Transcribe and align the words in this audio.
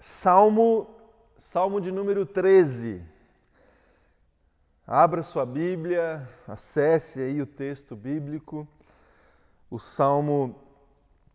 Salmo, 0.00 0.88
Salmo 1.36 1.80
de 1.80 1.90
número 1.90 2.24
13. 2.24 3.02
Abra 4.86 5.24
sua 5.24 5.44
Bíblia, 5.44 6.26
acesse 6.46 7.20
aí 7.20 7.42
o 7.42 7.46
texto 7.46 7.96
bíblico, 7.96 8.66
o 9.68 9.76
Salmo 9.76 10.54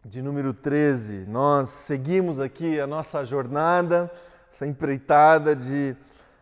de 0.06 0.22
número 0.22 0.54
13. 0.54 1.26
Nós 1.28 1.68
seguimos 1.68 2.40
aqui 2.40 2.80
a 2.80 2.88
nossa 2.88 3.26
jornada, 3.26 4.10
essa 4.50 4.66
empreitada 4.66 5.54
de 5.54 5.94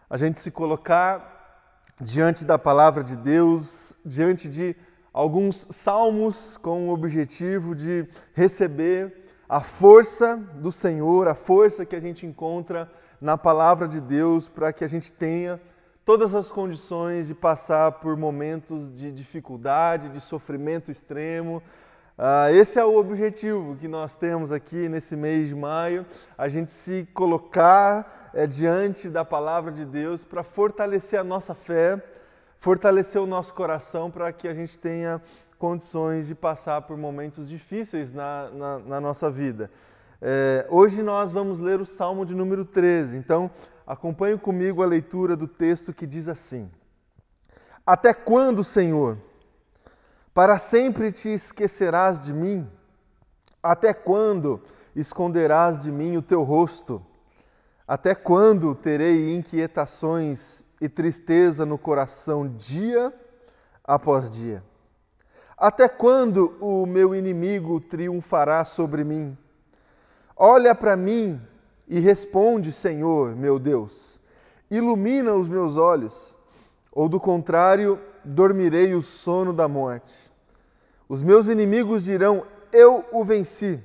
a 0.08 0.16
gente 0.16 0.40
se 0.40 0.52
colocar 0.52 1.66
diante 2.00 2.46
da 2.46 2.60
palavra 2.60 3.04
de 3.04 3.16
Deus, 3.16 3.98
diante 4.06 4.48
de 4.48 4.76
alguns 5.12 5.66
salmos 5.72 6.56
com 6.56 6.88
o 6.88 6.94
objetivo 6.94 7.74
de 7.74 8.08
receber 8.36 9.21
a 9.52 9.60
força 9.60 10.38
do 10.38 10.72
Senhor, 10.72 11.28
a 11.28 11.36
força 11.36 11.86
que 11.86 11.94
a 11.94 12.00
gente 12.00 12.26
encontra 12.26 12.90
na 13.20 13.38
palavra 13.38 13.86
de 13.86 14.00
Deus 14.00 14.48
para 14.48 14.72
que 14.72 14.82
a 14.82 14.88
gente 14.88 15.12
tenha 15.12 15.60
todas 16.06 16.34
as 16.34 16.50
condições 16.50 17.28
de 17.28 17.36
passar 17.36 17.92
por 17.92 18.16
momentos 18.16 18.90
de 18.96 19.12
dificuldade, 19.12 20.08
de 20.08 20.22
sofrimento 20.22 20.90
extremo. 20.90 21.62
Uh, 22.18 22.54
esse 22.54 22.80
é 22.80 22.86
o 22.86 22.96
objetivo 22.96 23.76
que 23.76 23.90
nós 23.90 24.16
temos 24.16 24.54
aqui 24.54 24.88
nesse 24.88 25.18
mês 25.18 25.50
de 25.50 25.56
maio, 25.56 26.06
a 26.38 26.48
gente 26.48 26.72
se 26.72 27.06
colocar 27.14 28.32
é, 28.34 28.48
diante 28.48 29.10
da 29.10 29.26
palavra 29.26 29.70
de 29.70 29.84
Deus 29.84 30.24
para 30.24 30.44
fortalecer 30.44 31.20
a 31.20 31.26
nossa 31.26 31.54
fé, 31.54 32.02
fortalecer 32.58 33.22
o 33.22 33.28
nosso 33.28 33.54
coração 33.54 34.10
para 34.10 34.32
que 34.32 34.48
a 34.48 34.54
gente 34.54 34.80
tenha 34.80 35.22
condições 35.62 36.26
de 36.26 36.34
passar 36.34 36.82
por 36.82 36.98
momentos 36.98 37.48
difíceis 37.48 38.12
na, 38.12 38.50
na, 38.50 38.80
na 38.80 39.00
nossa 39.00 39.30
vida. 39.30 39.70
É, 40.20 40.66
hoje 40.72 41.04
nós 41.04 41.32
vamos 41.32 41.60
ler 41.60 41.80
o 41.80 41.86
Salmo 41.86 42.26
de 42.26 42.34
número 42.34 42.66
13, 42.66 43.16
então 43.16 43.52
acompanhe 43.86 44.40
comigo 44.40 44.82
a 44.82 44.88
leitura 44.88 45.38
do 45.38 45.48
texto 45.48 45.94
que 45.94 46.08
diz 46.08 46.28
assim: 46.28 46.68
Até 47.86 48.12
quando, 48.12 48.64
Senhor, 48.64 49.20
para 50.34 50.58
sempre 50.58 51.12
te 51.12 51.30
esquecerás 51.30 52.20
de 52.20 52.34
mim? 52.34 52.68
Até 53.62 53.94
quando 53.94 54.64
esconderás 54.96 55.78
de 55.78 55.92
mim 55.92 56.18
o 56.18 56.24
teu 56.24 56.42
rosto? 56.42 57.06
Até 57.88 58.16
quando 58.16 58.74
terei 58.74 59.36
inquietações 59.36 60.64
e 60.82 60.90
tristeza 60.90 61.68
no 61.68 61.78
coração 61.78 62.48
dia 62.48 63.14
após 63.84 64.28
dia? 64.28 64.64
Até 65.62 65.88
quando 65.88 66.58
o 66.60 66.88
meu 66.88 67.14
inimigo 67.14 67.80
triunfará 67.80 68.66
sobre 68.66 69.04
mim? 69.04 69.38
Olha 70.36 70.74
para 70.74 70.96
mim 70.96 71.40
e 71.88 72.00
responde, 72.00 72.72
Senhor, 72.72 73.36
meu 73.36 73.60
Deus. 73.60 74.20
Ilumina 74.72 75.36
os 75.36 75.48
meus 75.48 75.78
olhos, 75.78 76.36
ou 76.92 77.08
do 77.08 77.20
contrário, 77.20 78.02
dormirei 78.26 78.96
o 78.96 79.04
sono 79.04 79.54
da 79.54 79.68
morte. 79.68 80.18
Os 81.08 81.22
meus 81.22 81.48
inimigos 81.48 82.06
dirão: 82.06 82.44
Eu 82.74 83.06
o 83.12 83.24
venci, 83.24 83.80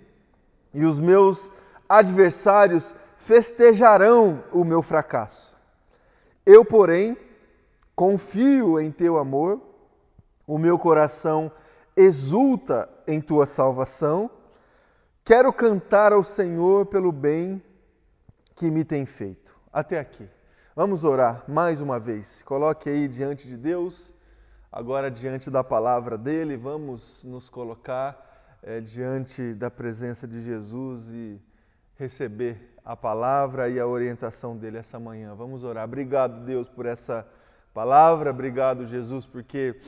e 0.73 0.83
os 0.83 0.99
meus 0.99 1.53
adversários 1.87 2.95
festejarão 3.19 4.43
o 4.51 4.65
meu 4.65 4.81
fracasso. 4.81 5.55
Eu, 6.47 6.65
porém, 6.65 7.19
confio 7.95 8.81
em 8.81 8.91
teu 8.91 9.19
amor, 9.19 9.61
o 10.47 10.57
meu 10.57 10.79
coração 10.79 11.53
exulta 11.97 12.89
em 13.07 13.21
tua 13.21 13.47
salvação. 13.47 14.31
Quero 15.25 15.53
cantar 15.53 16.13
ao 16.13 16.23
Senhor 16.23 16.87
pelo 16.87 17.11
bem 17.11 17.63
que 18.55 18.71
me 18.71 18.85
tem 18.85 19.07
feito. 19.07 19.57
Até 19.73 19.99
aqui. 19.99 20.29
Vamos 20.75 21.05
orar 21.05 21.43
mais 21.49 21.81
uma 21.81 21.99
vez. 21.99 22.43
Coloque 22.43 22.91
aí 22.91 23.09
diante 23.09 23.49
de 23.49 23.57
Deus, 23.57 24.13
agora 24.71 25.11
diante 25.11 25.51
da 25.51 25.65
palavra 25.65 26.19
dele, 26.19 26.57
vamos 26.57 27.25
nos 27.25 27.49
colocar 27.49 28.59
é, 28.63 28.81
diante 28.81 29.55
da 29.55 29.71
presença 29.71 30.29
de 30.29 30.43
Jesus 30.43 31.09
e 31.09 31.41
receber 31.97 32.77
a 32.85 32.95
palavra 32.95 33.69
e 33.71 33.81
a 33.81 33.87
orientação 33.87 34.57
dele 34.57 34.77
essa 34.77 34.99
manhã. 34.99 35.35
Vamos 35.35 35.65
orar. 35.65 35.85
Obrigado, 35.85 36.45
Deus, 36.45 36.69
por 36.69 36.85
essa 36.85 37.27
palavra. 37.73 38.31
Obrigado, 38.31 38.87
Jesus, 38.87 39.25
porque 39.25 39.81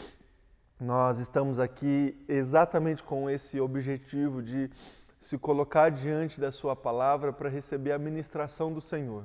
nós 0.81 1.19
estamos 1.19 1.59
aqui 1.59 2.17
exatamente 2.29 3.03
com 3.03 3.29
esse 3.29 3.61
objetivo 3.61 4.41
de 4.41 4.71
se 5.21 5.37
colocar 5.37 5.91
diante 5.91 6.41
da 6.41 6.53
Sua 6.53 6.77
palavra 6.77 7.33
para 7.33 7.49
receber 7.49 7.91
a 7.91 7.99
ministração 7.99 8.73
do 8.73 8.81
Senhor. 8.81 9.25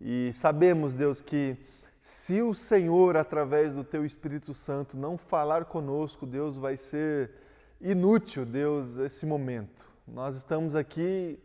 E 0.00 0.32
sabemos, 0.32 0.94
Deus, 0.94 1.20
que 1.20 1.58
se 2.00 2.40
o 2.40 2.54
Senhor, 2.54 3.18
através 3.18 3.74
do 3.74 3.84
Teu 3.84 4.06
Espírito 4.06 4.54
Santo, 4.54 4.96
não 4.96 5.18
falar 5.18 5.66
conosco, 5.66 6.24
Deus, 6.24 6.56
vai 6.56 6.76
ser 6.78 7.32
inútil, 7.78 8.46
Deus, 8.46 8.96
esse 8.96 9.26
momento. 9.26 9.84
Nós 10.08 10.36
estamos 10.36 10.74
aqui 10.74 11.38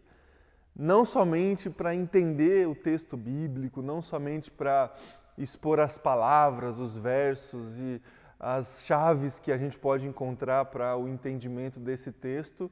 não 0.74 1.04
somente 1.04 1.70
para 1.70 1.94
entender 1.94 2.66
o 2.66 2.76
texto 2.76 3.18
bíblico, 3.18 3.82
não 3.82 4.02
somente 4.02 4.50
para 4.50 4.94
expor 5.38 5.82
as 5.82 5.98
palavras, 5.98 6.80
os 6.80 6.96
versos 6.96 7.76
e 7.78 8.02
as 8.44 8.84
chaves 8.86 9.38
que 9.38 9.52
a 9.52 9.58
gente 9.58 9.78
pode 9.78 10.08
encontrar 10.08 10.66
para 10.66 10.98
o 10.98 11.08
entendimento 11.08 11.80
desse 11.80 12.12
texto, 12.12 12.72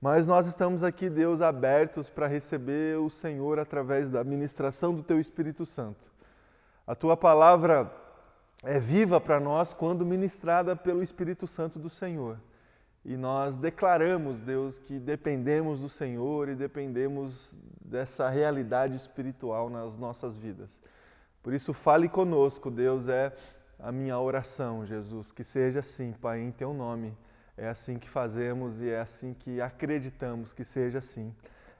mas 0.00 0.26
nós 0.26 0.46
estamos 0.46 0.82
aqui, 0.82 1.10
Deus, 1.10 1.42
abertos 1.42 2.08
para 2.08 2.26
receber 2.26 2.98
o 2.98 3.10
Senhor 3.10 3.58
através 3.58 4.08
da 4.08 4.24
ministração 4.24 4.94
do 4.94 5.02
Teu 5.02 5.20
Espírito 5.20 5.66
Santo. 5.66 6.10
A 6.86 6.94
Tua 6.94 7.18
palavra 7.18 7.92
é 8.64 8.80
viva 8.80 9.20
para 9.20 9.38
nós 9.38 9.74
quando 9.74 10.06
ministrada 10.06 10.74
pelo 10.74 11.02
Espírito 11.02 11.46
Santo 11.46 11.78
do 11.78 11.90
Senhor. 11.90 12.38
E 13.04 13.14
nós 13.14 13.58
declaramos, 13.58 14.40
Deus, 14.40 14.78
que 14.78 14.98
dependemos 14.98 15.80
do 15.80 15.88
Senhor 15.90 16.48
e 16.48 16.54
dependemos 16.54 17.54
dessa 17.84 18.30
realidade 18.30 18.96
espiritual 18.96 19.68
nas 19.68 19.98
nossas 19.98 20.34
vidas. 20.34 20.80
Por 21.42 21.52
isso, 21.52 21.74
fale 21.74 22.08
conosco, 22.08 22.70
Deus, 22.70 23.06
é 23.06 23.34
a 23.82 23.90
minha 23.90 24.18
oração, 24.18 24.84
Jesus, 24.84 25.32
que 25.32 25.42
seja 25.42 25.80
assim, 25.80 26.12
Pai, 26.12 26.40
em 26.40 26.50
teu 26.50 26.74
nome. 26.74 27.16
É 27.56 27.68
assim 27.68 27.98
que 27.98 28.08
fazemos 28.08 28.80
e 28.80 28.90
é 28.90 29.00
assim 29.00 29.34
que 29.34 29.60
acreditamos 29.60 30.52
que 30.52 30.64
seja 30.64 30.98
assim. 30.98 31.34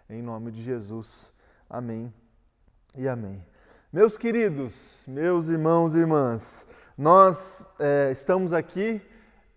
Em 0.08 0.22
nome 0.22 0.50
de 0.50 0.62
Jesus. 0.62 1.32
Amém 1.68 2.12
e 2.96 3.08
amém. 3.08 3.44
Meus 3.92 4.16
queridos, 4.16 5.04
meus 5.06 5.48
irmãos 5.48 5.94
e 5.94 5.98
irmãs, 5.98 6.66
nós 6.96 7.64
é, 7.78 8.10
estamos 8.12 8.52
aqui 8.52 9.00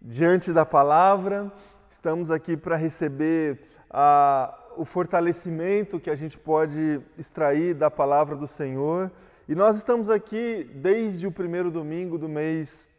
diante 0.02 0.52
da 0.52 0.66
palavra, 0.66 1.52
estamos 1.90 2.30
aqui 2.30 2.58
para 2.58 2.76
receber 2.76 3.62
a, 3.90 4.58
o 4.76 4.86
fortalecimento 4.86 6.00
que 6.00 6.10
a 6.10 6.16
gente 6.16 6.38
pode 6.38 7.02
extrair 7.18 7.74
da 7.74 7.90
palavra 7.90 8.36
do 8.36 8.48
Senhor. 8.48 9.12
E 9.46 9.54
nós 9.54 9.76
estamos 9.76 10.10
aqui 10.10 10.70
desde 10.74 11.28
o 11.28 11.32
primeiro 11.32 11.70
domingo 11.70 12.18
do 12.18 12.30
mês 12.30 12.90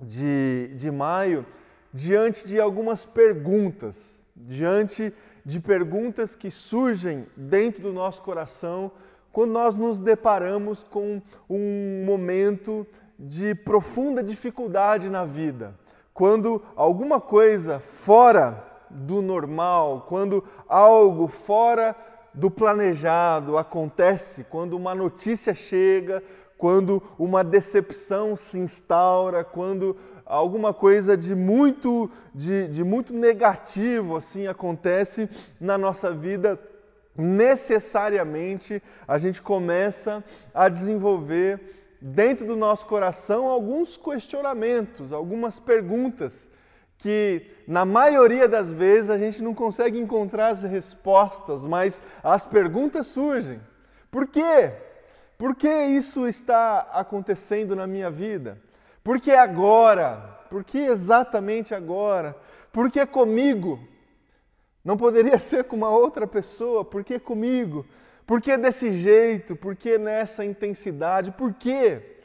de, 0.00 0.72
de 0.74 0.90
maio, 0.90 1.46
diante 1.92 2.44
de 2.46 2.58
algumas 2.58 3.04
perguntas, 3.04 4.20
diante 4.34 5.14
de 5.44 5.60
perguntas 5.60 6.34
que 6.34 6.50
surgem 6.50 7.24
dentro 7.36 7.82
do 7.82 7.92
nosso 7.92 8.20
coração 8.22 8.90
quando 9.30 9.52
nós 9.52 9.76
nos 9.76 10.00
deparamos 10.00 10.82
com 10.82 11.22
um 11.48 12.04
momento 12.04 12.84
de 13.16 13.54
profunda 13.54 14.24
dificuldade 14.24 15.08
na 15.08 15.24
vida. 15.24 15.78
Quando 16.12 16.60
alguma 16.74 17.20
coisa 17.20 17.78
fora 17.78 18.64
do 18.90 19.22
normal, 19.22 20.06
quando 20.08 20.42
algo 20.68 21.28
fora 21.28 21.94
do 22.36 22.50
planejado 22.50 23.56
acontece 23.56 24.44
quando 24.44 24.76
uma 24.76 24.94
notícia 24.94 25.54
chega, 25.54 26.22
quando 26.58 27.02
uma 27.18 27.42
decepção 27.42 28.36
se 28.36 28.58
instaura, 28.58 29.42
quando 29.42 29.96
alguma 30.24 30.74
coisa 30.74 31.16
de 31.16 31.34
muito, 31.34 32.10
de, 32.34 32.68
de 32.68 32.84
muito 32.84 33.14
negativo 33.14 34.16
assim 34.16 34.46
acontece 34.46 35.30
na 35.58 35.78
nossa 35.78 36.12
vida, 36.12 36.60
necessariamente 37.16 38.82
a 39.08 39.16
gente 39.16 39.40
começa 39.40 40.22
a 40.52 40.68
desenvolver 40.68 41.96
dentro 42.00 42.46
do 42.46 42.54
nosso 42.54 42.86
coração 42.86 43.46
alguns 43.46 43.96
questionamentos, 43.96 45.10
algumas 45.10 45.58
perguntas 45.58 46.50
que 46.98 47.46
na 47.66 47.84
maioria 47.84 48.48
das 48.48 48.72
vezes 48.72 49.10
a 49.10 49.18
gente 49.18 49.42
não 49.42 49.54
consegue 49.54 49.98
encontrar 49.98 50.48
as 50.48 50.62
respostas, 50.62 51.64
mas 51.64 52.00
as 52.22 52.46
perguntas 52.46 53.06
surgem. 53.08 53.60
Por 54.10 54.26
quê? 54.26 54.72
Por 55.36 55.54
que 55.54 55.68
isso 55.68 56.26
está 56.26 56.88
acontecendo 56.92 57.76
na 57.76 57.86
minha 57.86 58.10
vida? 58.10 58.58
Por 59.04 59.20
que 59.20 59.30
agora? 59.30 60.36
Por 60.48 60.64
que 60.64 60.78
exatamente 60.78 61.74
agora? 61.74 62.34
Por 62.72 62.90
que 62.90 63.04
comigo? 63.04 63.78
Não 64.84 64.96
poderia 64.96 65.38
ser 65.38 65.64
com 65.64 65.76
uma 65.76 65.90
outra 65.90 66.26
pessoa? 66.26 66.84
Por 66.84 67.04
que 67.04 67.18
comigo? 67.18 67.84
Por 68.26 68.40
que 68.40 68.56
desse 68.56 68.92
jeito? 68.92 69.54
Por 69.54 69.76
que 69.76 69.98
nessa 69.98 70.44
intensidade? 70.44 71.32
Por 71.32 71.52
quê? 71.54 72.20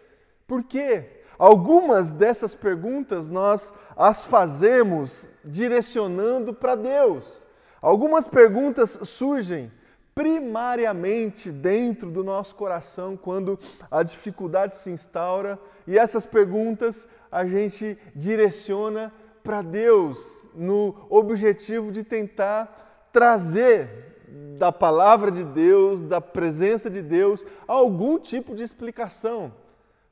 Por 0.48 0.64
quê? 0.64 1.21
Algumas 1.42 2.12
dessas 2.12 2.54
perguntas 2.54 3.28
nós 3.28 3.74
as 3.98 4.24
fazemos 4.24 5.28
direcionando 5.44 6.54
para 6.54 6.76
Deus. 6.76 7.44
Algumas 7.82 8.28
perguntas 8.28 9.00
surgem 9.02 9.72
primariamente 10.14 11.50
dentro 11.52 12.12
do 12.12 12.24
nosso 12.24 12.54
coração 12.54 13.18
quando 13.18 13.60
a 13.90 14.04
dificuldade 14.04 14.76
se 14.76 14.92
instaura 14.92 15.58
e 15.88 15.98
essas 15.98 16.28
perguntas 16.28 17.08
a 17.32 17.44
gente 17.44 17.98
direciona 18.16 19.12
para 19.44 19.64
Deus 19.64 20.48
no 20.54 21.08
objetivo 21.10 21.92
de 21.92 22.04
tentar 22.04 23.10
trazer 23.12 24.28
da 24.60 24.72
palavra 24.72 25.32
de 25.32 25.44
Deus, 25.44 26.04
da 26.04 26.22
presença 26.22 26.88
de 26.88 27.02
Deus, 27.02 27.44
algum 27.68 28.20
tipo 28.20 28.54
de 28.54 28.62
explicação 28.62 29.52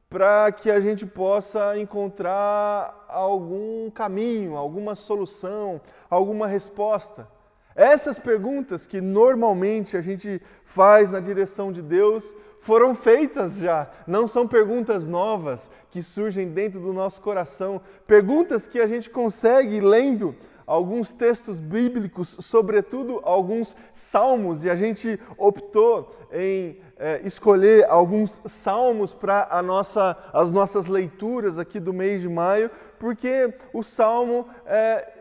para 0.10 0.52
que 0.52 0.72
a 0.72 0.80
gente 0.80 1.06
possa 1.06 1.78
encontrar 1.78 3.06
algum 3.08 3.92
caminho, 3.92 4.58
alguma 4.58 4.96
solução, 4.96 5.80
alguma 6.10 6.48
resposta. 6.48 7.28
Essas 7.76 8.18
perguntas 8.18 8.88
que 8.88 9.00
normalmente 9.00 9.96
a 9.96 10.02
gente 10.02 10.42
faz 10.66 11.12
na 11.12 11.20
direção 11.20 11.72
de 11.72 11.82
Deus 11.82 12.36
foram 12.60 12.96
feitas 12.96 13.56
já, 13.56 13.90
não 14.06 14.28
são 14.28 14.48
perguntas 14.48 15.08
novas 15.08 15.70
que 15.92 16.02
surgem 16.02 16.50
dentro 16.50 16.80
do 16.80 16.92
nosso 16.92 17.22
coração, 17.22 17.80
perguntas 18.06 18.68
que 18.68 18.80
a 18.80 18.88
gente 18.88 19.10
consegue 19.10 19.80
lendo 19.80 20.36
alguns 20.66 21.12
textos 21.12 21.60
bíblicos, 21.60 22.36
sobretudo 22.42 23.22
alguns 23.24 23.76
salmos, 23.94 24.66
e 24.66 24.70
a 24.70 24.76
gente 24.76 25.20
optou 25.38 26.16
em 26.32 26.80
é, 27.00 27.22
escolher 27.24 27.86
alguns 27.90 28.42
salmos 28.46 29.14
para 29.14 29.62
nossa, 29.64 30.18
as 30.34 30.52
nossas 30.52 30.86
leituras 30.86 31.58
aqui 31.58 31.80
do 31.80 31.94
mês 31.94 32.22
de 32.22 32.28
maio, 32.28 32.70
porque 33.00 33.54
o 33.74 33.82
salmo 33.82 34.48
é 34.66 35.20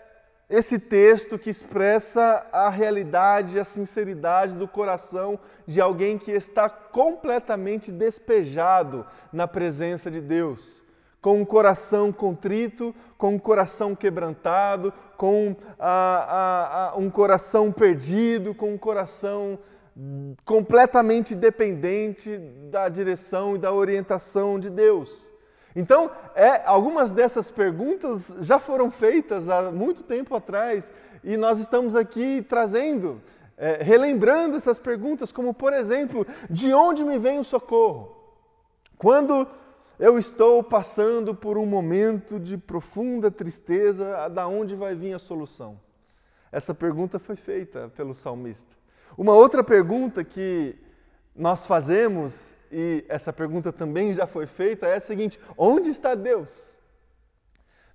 esse 0.50 0.78
texto 0.78 1.38
que 1.38 1.50
expressa 1.50 2.46
a 2.50 2.70
realidade, 2.70 3.60
a 3.60 3.64
sinceridade 3.64 4.54
do 4.54 4.66
coração 4.66 5.38
de 5.66 5.80
alguém 5.80 6.16
que 6.16 6.32
está 6.32 6.70
completamente 6.70 7.92
despejado 7.92 9.06
na 9.32 9.46
presença 9.46 10.10
de 10.10 10.20
Deus. 10.20 10.80
Com 11.20 11.42
um 11.42 11.44
coração 11.44 12.10
contrito, 12.10 12.94
com 13.18 13.34
um 13.34 13.38
coração 13.38 13.94
quebrantado, 13.94 14.92
com 15.16 15.54
a, 15.78 15.88
a, 15.88 16.88
a, 16.90 16.96
um 16.96 17.10
coração 17.10 17.70
perdido, 17.70 18.54
com 18.54 18.72
um 18.72 18.78
coração 18.78 19.58
completamente 20.44 21.34
dependente 21.34 22.38
da 22.70 22.88
direção 22.88 23.56
e 23.56 23.58
da 23.58 23.72
orientação 23.72 24.58
de 24.58 24.70
Deus. 24.70 25.28
Então, 25.74 26.10
é, 26.34 26.62
algumas 26.64 27.12
dessas 27.12 27.50
perguntas 27.50 28.34
já 28.40 28.58
foram 28.58 28.90
feitas 28.90 29.48
há 29.48 29.70
muito 29.70 30.02
tempo 30.02 30.34
atrás 30.34 30.90
e 31.22 31.36
nós 31.36 31.58
estamos 31.58 31.96
aqui 31.96 32.44
trazendo, 32.48 33.20
é, 33.56 33.82
relembrando 33.82 34.56
essas 34.56 34.78
perguntas, 34.78 35.32
como 35.32 35.52
por 35.52 35.72
exemplo, 35.72 36.26
de 36.48 36.72
onde 36.72 37.04
me 37.04 37.18
vem 37.18 37.38
o 37.38 37.44
socorro? 37.44 38.16
Quando 38.96 39.46
eu 39.98 40.18
estou 40.18 40.62
passando 40.62 41.34
por 41.34 41.58
um 41.58 41.66
momento 41.66 42.38
de 42.38 42.56
profunda 42.56 43.30
tristeza, 43.30 44.28
da 44.28 44.46
onde 44.46 44.76
vai 44.76 44.94
vir 44.94 45.12
a 45.12 45.18
solução? 45.18 45.78
Essa 46.50 46.72
pergunta 46.72 47.18
foi 47.18 47.36
feita 47.36 47.92
pelo 47.96 48.14
salmista. 48.14 48.78
Uma 49.18 49.32
outra 49.32 49.64
pergunta 49.64 50.22
que 50.22 50.76
nós 51.34 51.66
fazemos, 51.66 52.56
e 52.70 53.04
essa 53.08 53.32
pergunta 53.32 53.72
também 53.72 54.14
já 54.14 54.28
foi 54.28 54.46
feita, 54.46 54.86
é 54.86 54.94
a 54.94 55.00
seguinte: 55.00 55.40
onde 55.56 55.88
está 55.88 56.14
Deus? 56.14 56.78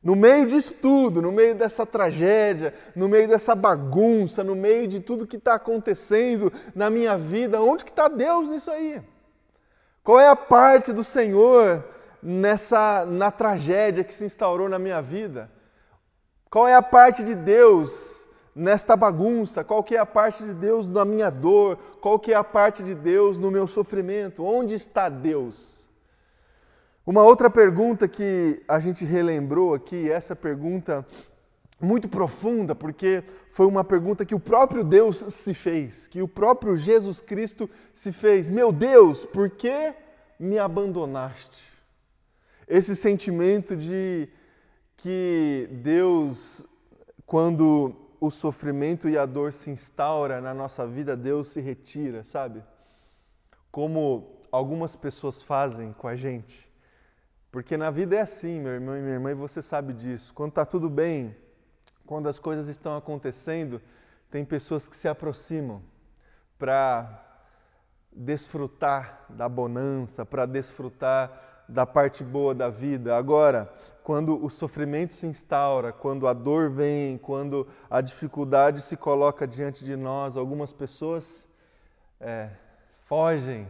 No 0.03 0.17
meio 0.17 0.45
disso 0.45 0.73
tudo, 0.73 1.21
no 1.21 1.31
meio 1.31 1.55
dessa 1.55 1.85
tragédia, 1.85 2.73
no 2.93 3.07
meio 3.07 3.25
dessa 3.25 3.55
bagunça, 3.55 4.43
no 4.43 4.53
meio 4.53 4.85
de 4.85 4.99
tudo 4.99 5.25
que 5.25 5.37
está 5.37 5.53
acontecendo 5.53 6.51
na 6.75 6.89
minha 6.89 7.17
vida, 7.17 7.61
onde 7.61 7.85
que 7.85 7.91
está 7.91 8.09
Deus 8.09 8.49
nisso 8.49 8.69
aí? 8.69 9.01
Qual 10.03 10.19
é 10.19 10.27
a 10.27 10.35
parte 10.35 10.91
do 10.91 11.05
Senhor 11.05 11.85
nessa 12.21 13.05
na 13.05 13.31
tragédia 13.31 14.03
que 14.03 14.13
se 14.13 14.25
instaurou 14.25 14.67
na 14.67 14.77
minha 14.77 15.01
vida? 15.01 15.49
Qual 16.49 16.67
é 16.67 16.75
a 16.75 16.81
parte 16.81 17.23
de 17.23 17.33
Deus 17.33 18.22
nesta 18.55 18.95
bagunça? 18.95 19.63
Qual 19.63 19.83
que 19.83 19.95
é 19.95 19.99
a 19.99 20.05
parte 20.05 20.43
de 20.43 20.53
Deus 20.53 20.87
na 20.87 21.03
minha 21.03 21.29
dor? 21.29 21.77
Qual 21.99 22.19
que 22.19 22.33
é 22.33 22.35
a 22.35 22.43
parte 22.43 22.83
de 22.83 22.93
Deus 22.93 23.37
no 23.37 23.51
meu 23.51 23.67
sofrimento? 23.67 24.45
Onde 24.45 24.73
está 24.73 25.09
Deus? 25.09 25.87
Uma 27.05 27.23
outra 27.23 27.49
pergunta 27.49 28.07
que 28.07 28.63
a 28.67 28.79
gente 28.79 29.03
relembrou 29.03 29.73
aqui, 29.73 30.09
essa 30.09 30.35
pergunta 30.35 31.05
muito 31.81 32.07
profunda, 32.07 32.73
porque 32.73 33.23
foi 33.49 33.65
uma 33.65 33.83
pergunta 33.83 34.25
que 34.25 34.33
o 34.33 34.39
próprio 34.39 34.85
Deus 34.85 35.17
se 35.29 35.53
fez, 35.53 36.07
que 36.07 36.21
o 36.21 36.27
próprio 36.27 36.77
Jesus 36.77 37.19
Cristo 37.19 37.69
se 37.93 38.13
fez. 38.13 38.49
Meu 38.49 38.71
Deus, 38.71 39.25
por 39.25 39.49
que 39.49 39.93
me 40.39 40.57
abandonaste? 40.57 41.61
Esse 42.65 42.95
sentimento 42.95 43.75
de 43.75 44.29
que 44.95 45.67
Deus, 45.69 46.65
quando 47.25 48.02
o 48.25 48.31
sofrimento 48.31 49.09
e 49.09 49.17
a 49.17 49.25
dor 49.25 49.51
se 49.51 49.69
instaura 49.69 50.39
na 50.39 50.53
nossa 50.53 50.87
vida, 50.87 51.13
Deus 51.13 51.49
se 51.49 51.59
retira, 51.59 52.23
sabe? 52.23 52.63
Como 53.69 54.39
algumas 54.49 54.95
pessoas 54.95 55.41
fazem 55.41 55.91
com 55.91 56.07
a 56.07 56.15
gente. 56.15 56.71
Porque 57.51 57.75
na 57.75 57.91
vida 57.91 58.15
é 58.15 58.21
assim, 58.21 58.61
meu 58.61 58.71
irmão 58.71 58.97
e 58.97 59.01
minha 59.01 59.15
irmã, 59.15 59.31
e 59.31 59.35
você 59.35 59.61
sabe 59.61 59.91
disso. 59.91 60.33
Quando 60.33 60.51
está 60.51 60.65
tudo 60.65 60.89
bem, 60.89 61.35
quando 62.05 62.29
as 62.29 62.39
coisas 62.39 62.69
estão 62.69 62.95
acontecendo, 62.95 63.81
tem 64.31 64.45
pessoas 64.45 64.87
que 64.87 64.95
se 64.95 65.09
aproximam 65.09 65.81
para 66.57 67.45
desfrutar 68.09 69.25
da 69.27 69.49
bonança, 69.49 70.25
para 70.25 70.45
desfrutar 70.45 71.52
da 71.67 71.85
parte 71.85 72.23
boa 72.23 72.53
da 72.53 72.69
vida. 72.69 73.15
Agora, 73.15 73.71
quando 74.03 74.43
o 74.43 74.49
sofrimento 74.49 75.13
se 75.13 75.25
instaura, 75.25 75.91
quando 75.91 76.27
a 76.27 76.33
dor 76.33 76.69
vem, 76.69 77.17
quando 77.17 77.67
a 77.89 78.01
dificuldade 78.01 78.81
se 78.81 78.97
coloca 78.97 79.47
diante 79.47 79.85
de 79.85 79.95
nós, 79.95 80.35
algumas 80.35 80.73
pessoas 80.73 81.47
é, 82.19 82.49
fogem, 83.05 83.67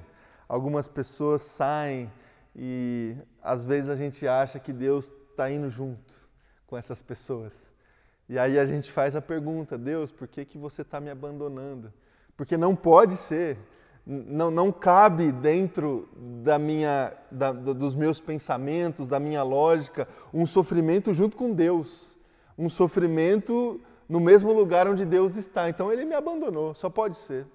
algumas 0.47 0.87
pessoas 0.87 1.41
saem 1.41 2.11
e 2.55 3.15
às 3.41 3.65
vezes 3.65 3.89
a 3.89 3.95
gente 3.95 4.27
acha 4.27 4.59
que 4.59 4.71
Deus 4.71 5.11
está 5.31 5.49
indo 5.49 5.69
junto 5.69 6.13
com 6.67 6.77
essas 6.77 7.01
pessoas. 7.01 7.71
E 8.29 8.39
aí 8.39 8.57
a 8.57 8.65
gente 8.65 8.91
faz 8.91 9.15
a 9.15 9.21
pergunta: 9.21 9.77
Deus, 9.77 10.11
por 10.11 10.27
que, 10.27 10.45
que 10.45 10.57
você 10.57 10.81
está 10.81 10.99
me 10.99 11.09
abandonando? 11.09 11.91
Porque 12.35 12.57
não 12.57 12.75
pode 12.75 13.17
ser 13.17 13.57
não, 14.05 14.51
não 14.51 14.71
cabe 14.71 15.31
dentro 15.31 16.09
da 16.43 16.59
minha, 16.59 17.13
da, 17.31 17.51
dos 17.51 17.95
meus 17.95 18.19
pensamentos, 18.19 19.07
da 19.07 19.19
minha 19.19 19.43
lógica, 19.43 20.07
um 20.33 20.45
sofrimento 20.45 21.13
junto 21.13 21.37
com 21.37 21.51
Deus. 21.51 22.17
Um 22.57 22.69
sofrimento 22.69 23.79
no 24.07 24.19
mesmo 24.19 24.51
lugar 24.51 24.87
onde 24.87 25.05
Deus 25.05 25.35
está. 25.35 25.69
Então 25.69 25.91
ele 25.91 26.05
me 26.05 26.13
abandonou, 26.13 26.73
só 26.73 26.89
pode 26.89 27.17
ser. 27.17 27.45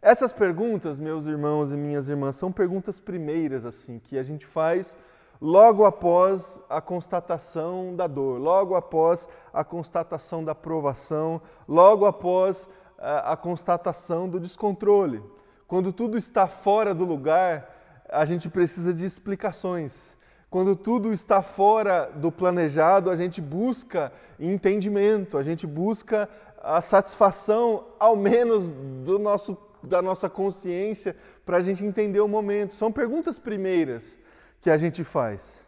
Essas 0.00 0.32
perguntas, 0.32 0.98
meus 0.98 1.26
irmãos 1.26 1.70
e 1.70 1.74
minhas 1.74 2.08
irmãs, 2.08 2.36
são 2.36 2.50
perguntas 2.50 2.98
primeiras 2.98 3.64
assim 3.64 3.98
que 3.98 4.16
a 4.16 4.22
gente 4.22 4.46
faz 4.46 4.96
logo 5.40 5.84
após 5.84 6.60
a 6.68 6.80
constatação 6.80 7.94
da 7.94 8.06
dor, 8.06 8.40
logo 8.40 8.74
após 8.74 9.28
a 9.52 9.62
constatação 9.62 10.42
da 10.42 10.54
provação, 10.54 11.40
logo 11.66 12.06
após 12.06 12.68
a, 12.98 13.36
constatação 13.36 14.28
do 14.28 14.40
descontrole. 14.40 15.22
Quando 15.66 15.92
tudo 15.92 16.18
está 16.18 16.46
fora 16.46 16.94
do 16.94 17.04
lugar, 17.04 18.04
a 18.08 18.24
gente 18.24 18.48
precisa 18.48 18.92
de 18.92 19.04
explicações. 19.04 20.16
Quando 20.50 20.74
tudo 20.74 21.12
está 21.12 21.42
fora 21.42 22.10
do 22.14 22.32
planejado, 22.32 23.10
a 23.10 23.16
gente 23.16 23.40
busca 23.40 24.12
entendimento, 24.40 25.36
a 25.36 25.42
gente 25.42 25.66
busca 25.66 26.28
a 26.62 26.80
satisfação, 26.80 27.86
ao 27.98 28.16
menos 28.16 28.72
do 29.04 29.18
nosso, 29.18 29.56
da 29.82 30.00
nossa 30.00 30.28
consciência, 30.28 31.14
para 31.44 31.58
a 31.58 31.60
gente 31.60 31.84
entender 31.84 32.20
o 32.20 32.28
momento. 32.28 32.74
São 32.74 32.90
perguntas 32.90 33.38
primeiras 33.38 34.18
que 34.60 34.70
a 34.70 34.76
gente 34.76 35.04
faz. 35.04 35.66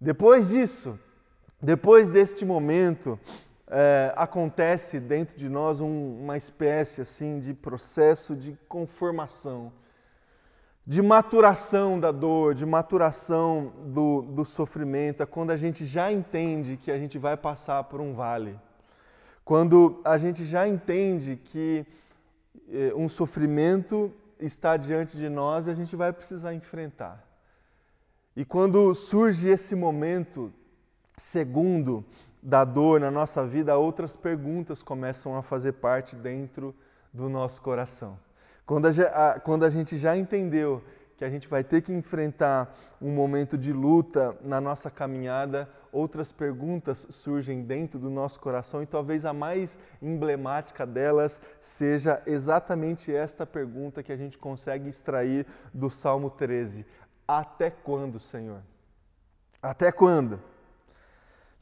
Depois 0.00 0.48
disso, 0.48 0.98
depois 1.60 2.08
deste 2.08 2.44
momento, 2.44 3.20
é, 3.70 4.12
acontece 4.16 4.98
dentro 4.98 5.36
de 5.36 5.48
nós 5.48 5.80
um, 5.80 6.20
uma 6.20 6.36
espécie 6.36 7.00
assim 7.00 7.38
de 7.38 7.54
processo 7.54 8.34
de 8.34 8.58
conformação, 8.68 9.72
de 10.84 11.00
maturação 11.00 12.00
da 12.00 12.10
dor, 12.10 12.52
de 12.52 12.66
maturação 12.66 13.72
do, 13.86 14.22
do 14.22 14.44
sofrimento, 14.44 15.22
é 15.22 15.26
quando 15.26 15.52
a 15.52 15.56
gente 15.56 15.86
já 15.86 16.10
entende 16.10 16.76
que 16.76 16.90
a 16.90 16.98
gente 16.98 17.16
vai 17.16 17.36
passar 17.36 17.84
por 17.84 18.00
um 18.00 18.12
vale, 18.12 18.58
quando 19.44 20.00
a 20.04 20.18
gente 20.18 20.44
já 20.44 20.66
entende 20.66 21.36
que 21.36 21.86
eh, 22.68 22.92
um 22.96 23.08
sofrimento 23.08 24.12
está 24.40 24.76
diante 24.76 25.16
de 25.16 25.28
nós 25.28 25.66
e 25.66 25.70
a 25.70 25.74
gente 25.74 25.94
vai 25.94 26.12
precisar 26.12 26.54
enfrentar. 26.54 27.24
E 28.34 28.44
quando 28.44 28.94
surge 28.94 29.48
esse 29.48 29.74
momento 29.74 30.52
segundo 31.16 32.04
da 32.42 32.64
dor 32.64 33.00
na 33.00 33.10
nossa 33.10 33.46
vida, 33.46 33.76
outras 33.76 34.16
perguntas 34.16 34.82
começam 34.82 35.36
a 35.36 35.42
fazer 35.42 35.72
parte 35.72 36.16
dentro 36.16 36.74
do 37.12 37.28
nosso 37.28 37.60
coração. 37.60 38.18
Quando 38.64 38.86
a, 38.86 39.40
quando 39.40 39.64
a 39.64 39.70
gente 39.70 39.98
já 39.98 40.16
entendeu 40.16 40.82
que 41.16 41.24
a 41.24 41.28
gente 41.28 41.48
vai 41.48 41.62
ter 41.62 41.82
que 41.82 41.92
enfrentar 41.92 42.74
um 42.98 43.10
momento 43.10 43.58
de 43.58 43.74
luta 43.74 44.34
na 44.42 44.58
nossa 44.58 44.90
caminhada, 44.90 45.68
outras 45.92 46.32
perguntas 46.32 47.06
surgem 47.10 47.62
dentro 47.62 47.98
do 47.98 48.08
nosso 48.08 48.40
coração 48.40 48.82
e 48.82 48.86
talvez 48.86 49.26
a 49.26 49.32
mais 49.34 49.78
emblemática 50.00 50.86
delas 50.86 51.42
seja 51.60 52.22
exatamente 52.26 53.14
esta 53.14 53.44
pergunta 53.44 54.02
que 54.02 54.12
a 54.12 54.16
gente 54.16 54.38
consegue 54.38 54.88
extrair 54.88 55.46
do 55.74 55.90
Salmo 55.90 56.30
13: 56.30 56.86
Até 57.28 57.68
quando, 57.68 58.18
Senhor? 58.18 58.62
Até 59.62 59.92
quando? 59.92 60.40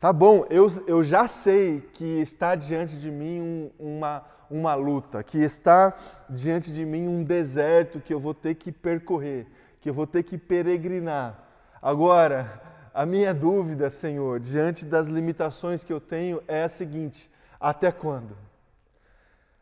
Tá 0.00 0.12
bom, 0.12 0.46
eu, 0.48 0.68
eu 0.86 1.02
já 1.02 1.26
sei 1.26 1.80
que 1.80 2.04
está 2.04 2.54
diante 2.54 2.96
de 2.96 3.10
mim 3.10 3.40
um, 3.40 3.70
uma, 3.96 4.24
uma 4.48 4.72
luta, 4.76 5.24
que 5.24 5.38
está 5.38 5.92
diante 6.30 6.70
de 6.72 6.84
mim 6.84 7.08
um 7.08 7.24
deserto 7.24 7.98
que 8.00 8.14
eu 8.14 8.20
vou 8.20 8.32
ter 8.32 8.54
que 8.54 8.70
percorrer, 8.70 9.48
que 9.80 9.90
eu 9.90 9.94
vou 9.94 10.06
ter 10.06 10.22
que 10.22 10.38
peregrinar. 10.38 11.42
Agora, 11.82 12.62
a 12.94 13.04
minha 13.04 13.34
dúvida, 13.34 13.90
Senhor, 13.90 14.38
diante 14.38 14.84
das 14.84 15.08
limitações 15.08 15.82
que 15.82 15.92
eu 15.92 16.00
tenho 16.00 16.40
é 16.46 16.62
a 16.62 16.68
seguinte: 16.68 17.28
até 17.58 17.90
quando? 17.90 18.36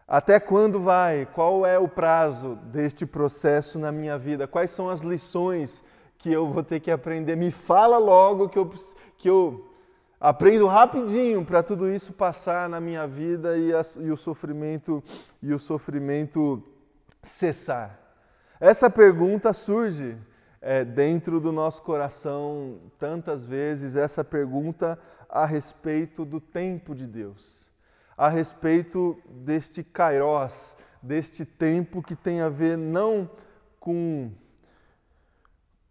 Até 0.07 0.38
quando 0.38 0.83
vai? 0.83 1.26
Qual 1.33 1.64
é 1.64 1.78
o 1.78 1.88
prazo 1.88 2.57
deste 2.64 3.07
processo 3.07 3.78
na 3.78 3.90
minha 3.90 4.19
vida? 4.19 4.47
Quais 4.47 4.71
são 4.71 4.90
as 4.90 5.00
lições 5.00 5.83
que 6.19 6.31
eu 6.31 6.47
vou 6.47 6.62
ter 6.62 6.78
que 6.78 6.90
aprender? 6.90 7.37
Me 7.37 7.50
fala 7.50 7.97
logo 7.97 8.50
que 8.50 8.59
eu, 8.59 8.71
que 9.16 9.31
eu 9.31 9.73
Aprendo 10.19 10.67
rapidinho 10.67 11.45
para 11.45 11.63
tudo 11.63 11.91
isso 11.91 12.13
passar 12.13 12.69
na 12.71 12.81
minha 12.81 13.07
vida 13.07 13.59
e, 13.59 13.75
a, 13.75 13.83
e, 14.01 14.11
o 14.11 14.17
sofrimento 14.17 15.05
e 15.43 15.53
o 15.53 15.59
sofrimento 15.59 16.63
cessar. 17.23 18.01
Essa 18.59 18.89
pergunta 18.89 19.53
surge 19.53 20.17
é, 20.63 20.85
dentro 20.85 21.39
do 21.39 21.53
nosso 21.53 21.83
coração 21.83 22.81
tantas 22.99 23.45
vezes. 23.45 23.95
Essa 23.95 24.25
pergunta 24.25 24.99
a 25.29 25.45
respeito 25.45 26.25
do 26.25 26.41
tempo 26.41 26.95
de 26.95 27.07
Deus, 27.07 27.71
a 28.17 28.29
respeito 28.29 29.19
deste 29.29 29.85
kairos, 29.85 30.77
deste 31.03 31.45
tempo 31.45 32.03
que 32.03 32.17
tem 32.17 32.41
a 32.41 32.49
ver 32.49 32.79
não 32.79 33.29
com 33.79 34.33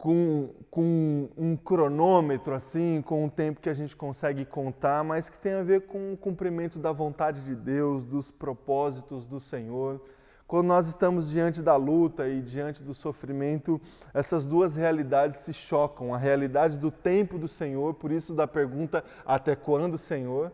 com, 0.06 0.50
com 0.70 1.30
um 1.36 1.58
cronômetro, 1.58 2.54
assim, 2.54 3.02
com 3.04 3.26
um 3.26 3.28
tempo 3.28 3.60
que 3.60 3.68
a 3.68 3.74
gente 3.74 3.96
consegue 3.96 4.46
contar, 4.46 5.04
mas 5.04 5.32
que 5.32 5.40
tem 5.40 5.54
a 5.54 5.64
ver 5.64 5.88
com 5.88 6.14
o 6.14 6.18
cumprimento 6.18 6.78
da 6.78 6.92
vontade 6.92 7.42
de 7.42 7.56
Deus, 7.56 8.06
dos 8.06 8.30
propósitos 8.30 9.26
do 9.26 9.40
Senhor. 9.40 10.00
Quando 10.46 10.68
nós 10.68 10.86
estamos 10.86 11.32
diante 11.32 11.60
da 11.60 11.76
luta 11.76 12.28
e 12.28 12.40
diante 12.40 12.84
do 12.84 12.94
sofrimento, 12.94 13.82
essas 14.14 14.46
duas 14.46 14.76
realidades 14.76 15.40
se 15.40 15.52
chocam. 15.52 16.14
A 16.14 16.20
realidade 16.20 16.78
do 16.78 16.92
tempo 16.92 17.40
do 17.40 17.48
Senhor, 17.48 17.96
por 17.96 18.12
isso 18.12 18.36
da 18.36 18.46
pergunta 18.46 19.04
até 19.26 19.56
quando, 19.56 19.98
Senhor? 19.98 20.52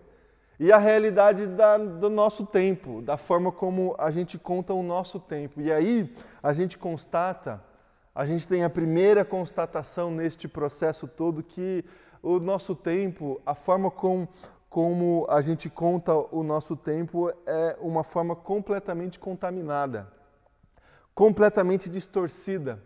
E 0.58 0.72
a 0.72 0.78
realidade 0.78 1.46
da, 1.46 1.78
do 1.78 2.10
nosso 2.10 2.46
tempo, 2.46 3.02
da 3.02 3.18
forma 3.18 3.52
como 3.52 3.96
a 3.98 4.12
gente 4.12 4.40
conta 4.40 4.74
o 4.74 4.82
nosso 4.82 5.20
tempo. 5.20 5.60
E 5.60 5.70
aí 5.70 6.16
a 6.42 6.54
gente 6.54 6.78
constata 6.78 7.62
a 8.14 8.26
gente 8.26 8.48
tem 8.48 8.64
a 8.64 8.70
primeira 8.70 9.24
constatação 9.24 10.12
neste 10.12 10.48
processo 10.48 11.08
todo 11.08 11.42
que 11.42 11.84
o 12.22 12.40
nosso 12.40 12.76
tempo, 12.76 13.42
a 13.46 13.56
forma 13.56 13.90
com, 13.90 14.28
como 14.70 15.26
a 15.30 15.42
gente 15.42 15.70
conta 15.70 16.14
o 16.14 16.44
nosso 16.44 16.76
tempo 16.76 17.32
é 17.46 17.78
uma 17.80 18.04
forma 18.04 18.36
completamente 18.36 19.18
contaminada, 19.18 20.12
completamente 21.16 21.90
distorcida. 21.90 22.82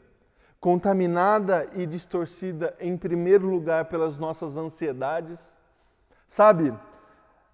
Contaminada 0.58 1.70
e 1.76 1.86
distorcida, 1.86 2.76
em 2.80 2.98
primeiro 2.98 3.48
lugar, 3.48 3.86
pelas 3.86 4.18
nossas 4.18 4.58
ansiedades. 4.58 5.56
Sabe, 6.28 6.74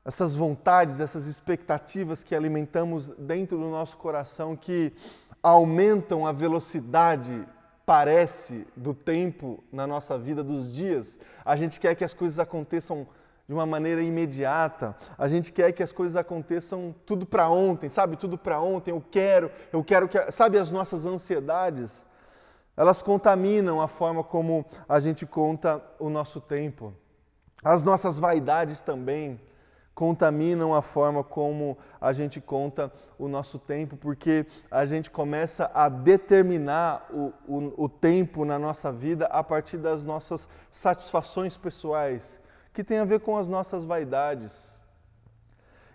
essas 0.06 0.34
vontades, 0.34 1.02
essas 1.02 1.26
expectativas 1.26 2.24
que 2.24 2.34
alimentamos 2.34 3.10
dentro 3.10 3.58
do 3.58 3.70
nosso 3.70 3.98
coração 3.98 4.56
que 4.56 4.94
aumentam 5.44 6.26
a 6.26 6.32
velocidade 6.32 7.46
parece 7.86 8.68
do 8.76 8.94
tempo 8.94 9.64
na 9.72 9.86
nossa 9.86 10.18
vida, 10.18 10.44
dos 10.44 10.74
dias. 10.74 11.20
A 11.44 11.56
gente 11.56 11.80
quer 11.80 11.96
que 11.96 12.04
as 12.04 12.14
coisas 12.14 12.40
aconteçam 12.40 13.08
de 13.48 13.54
uma 13.54 13.66
maneira 13.66 14.02
imediata. 14.02 14.96
A 15.18 15.28
gente 15.28 15.52
quer 15.52 15.72
que 15.72 15.84
as 15.84 15.92
coisas 15.92 16.16
aconteçam 16.16 16.96
tudo 17.06 17.26
para 17.26 17.50
ontem, 17.50 17.90
sabe? 17.90 18.16
Tudo 18.16 18.38
para 18.38 18.62
ontem. 18.62 18.92
Eu 18.92 19.04
quero, 19.12 19.52
eu 19.74 19.84
quero 19.84 20.08
que, 20.08 20.32
sabe, 20.32 20.58
as 20.58 20.72
nossas 20.72 21.06
ansiedades, 21.06 22.06
elas 22.78 23.02
contaminam 23.02 23.82
a 23.82 23.88
forma 23.88 24.24
como 24.24 24.66
a 24.88 25.00
gente 25.00 25.26
conta 25.26 25.84
o 26.00 26.10
nosso 26.10 26.40
tempo. 26.40 26.94
As 27.64 27.84
nossas 27.84 28.18
vaidades 28.18 28.82
também 28.82 29.40
contaminam 30.02 30.74
a 30.74 30.82
forma 30.82 31.24
como 31.24 31.78
a 32.02 32.12
gente 32.12 32.42
conta 32.42 32.92
o 33.20 33.28
nosso 33.28 33.60
tempo, 33.60 33.96
porque 33.96 34.48
a 34.72 34.84
gente 34.84 35.12
começa 35.12 35.70
a 35.76 35.88
determinar 35.90 37.06
o, 37.12 37.32
o, 37.48 37.84
o, 37.84 37.88
tempo 37.88 38.44
na 38.44 38.58
nossa 38.58 38.92
vida 38.92 39.28
a 39.28 39.44
partir 39.44 39.78
das 39.78 40.04
nossas 40.04 40.50
satisfações 40.72 41.56
pessoais, 41.56 42.42
que 42.74 42.84
tem 42.84 42.98
a 42.98 43.06
ver 43.06 43.20
com 43.20 43.38
as 43.38 43.48
nossas 43.48 43.84
vaidades. 43.84 44.76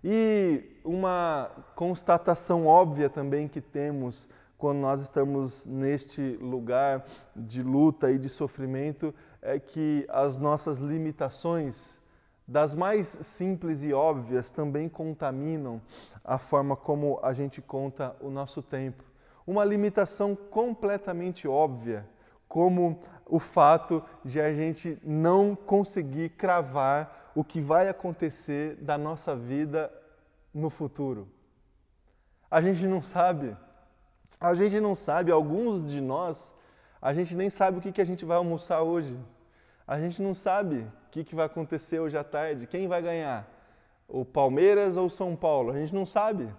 E 0.04 0.78
uma 0.84 1.50
constatação 1.74 2.64
óbvia 2.64 3.10
também 3.10 3.48
que 3.48 3.60
temos 3.60 4.28
quando 4.56 4.78
nós 4.78 5.00
estamos 5.00 5.66
neste 5.66 6.38
lugar 6.40 7.04
de 7.34 7.60
luta 7.60 8.08
e 8.12 8.20
de 8.20 8.28
sofrimento 8.28 9.12
é 9.42 9.58
que 9.58 10.06
as 10.08 10.38
nossas 10.38 10.78
limitações 10.78 11.98
das 12.46 12.74
mais 12.74 13.08
simples 13.08 13.82
e 13.82 13.92
óbvias 13.92 14.50
também 14.50 14.88
contaminam 14.88 15.80
a 16.24 16.38
forma 16.38 16.76
como 16.76 17.18
a 17.22 17.32
gente 17.32 17.60
conta 17.60 18.14
o 18.20 18.30
nosso 18.30 18.62
tempo. 18.62 19.02
Uma 19.46 19.64
limitação 19.64 20.36
completamente 20.36 21.48
óbvia, 21.48 22.08
como 22.48 23.00
o 23.24 23.38
fato 23.38 24.02
de 24.24 24.40
a 24.40 24.54
gente 24.54 24.98
não 25.02 25.56
conseguir 25.56 26.30
cravar 26.30 27.32
o 27.34 27.42
que 27.42 27.60
vai 27.60 27.88
acontecer 27.88 28.76
da 28.76 28.96
nossa 28.96 29.34
vida 29.34 29.92
no 30.54 30.70
futuro. 30.70 31.28
A 32.50 32.60
gente 32.60 32.86
não 32.86 33.02
sabe. 33.02 33.56
A 34.40 34.54
gente 34.54 34.78
não 34.80 34.94
sabe, 34.94 35.30
alguns 35.32 35.90
de 35.90 36.00
nós, 36.00 36.52
a 37.00 37.12
gente 37.12 37.34
nem 37.34 37.48
sabe 37.48 37.78
o 37.78 37.80
que, 37.80 38.00
a 38.00 38.04
gente 38.04 38.24
vai 38.24 38.36
almoçar 38.36 38.82
hoje. 38.82 39.18
A 39.86 40.00
gente 40.00 40.20
não 40.20 40.34
sabe 40.34 40.78
o 40.78 41.10
que, 41.12 41.22
que 41.22 41.34
vai 41.34 41.46
acontecer 41.46 42.00
hoje 42.00 42.18
à 42.18 42.24
tarde, 42.24 42.66
quem 42.66 42.88
vai 42.88 43.00
ganhar, 43.00 43.48
o 44.08 44.24
Palmeiras 44.24 44.96
ou 44.96 45.06
o 45.06 45.10
São 45.10 45.36
Paulo. 45.36 45.70
A 45.70 45.78
gente 45.78 45.94
não 45.94 46.04
sabe. 46.04 46.52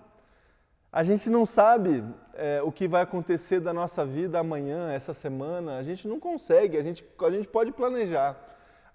A 0.90 1.04
gente 1.04 1.30
não 1.30 1.46
sabe 1.46 2.04
é, 2.34 2.62
o 2.64 2.72
que 2.72 2.88
vai 2.88 3.02
acontecer 3.02 3.60
da 3.60 3.74
nossa 3.74 4.06
vida 4.06 4.40
amanhã, 4.40 4.94
essa 4.94 5.14
semana. 5.14 5.78
A 5.78 5.84
gente 5.84 6.08
não 6.08 6.22
consegue. 6.22 6.78
A 6.78 6.82
gente, 6.82 7.06
a 7.22 7.30
gente 7.30 7.50
pode 7.50 7.74
planejar, 7.74 8.38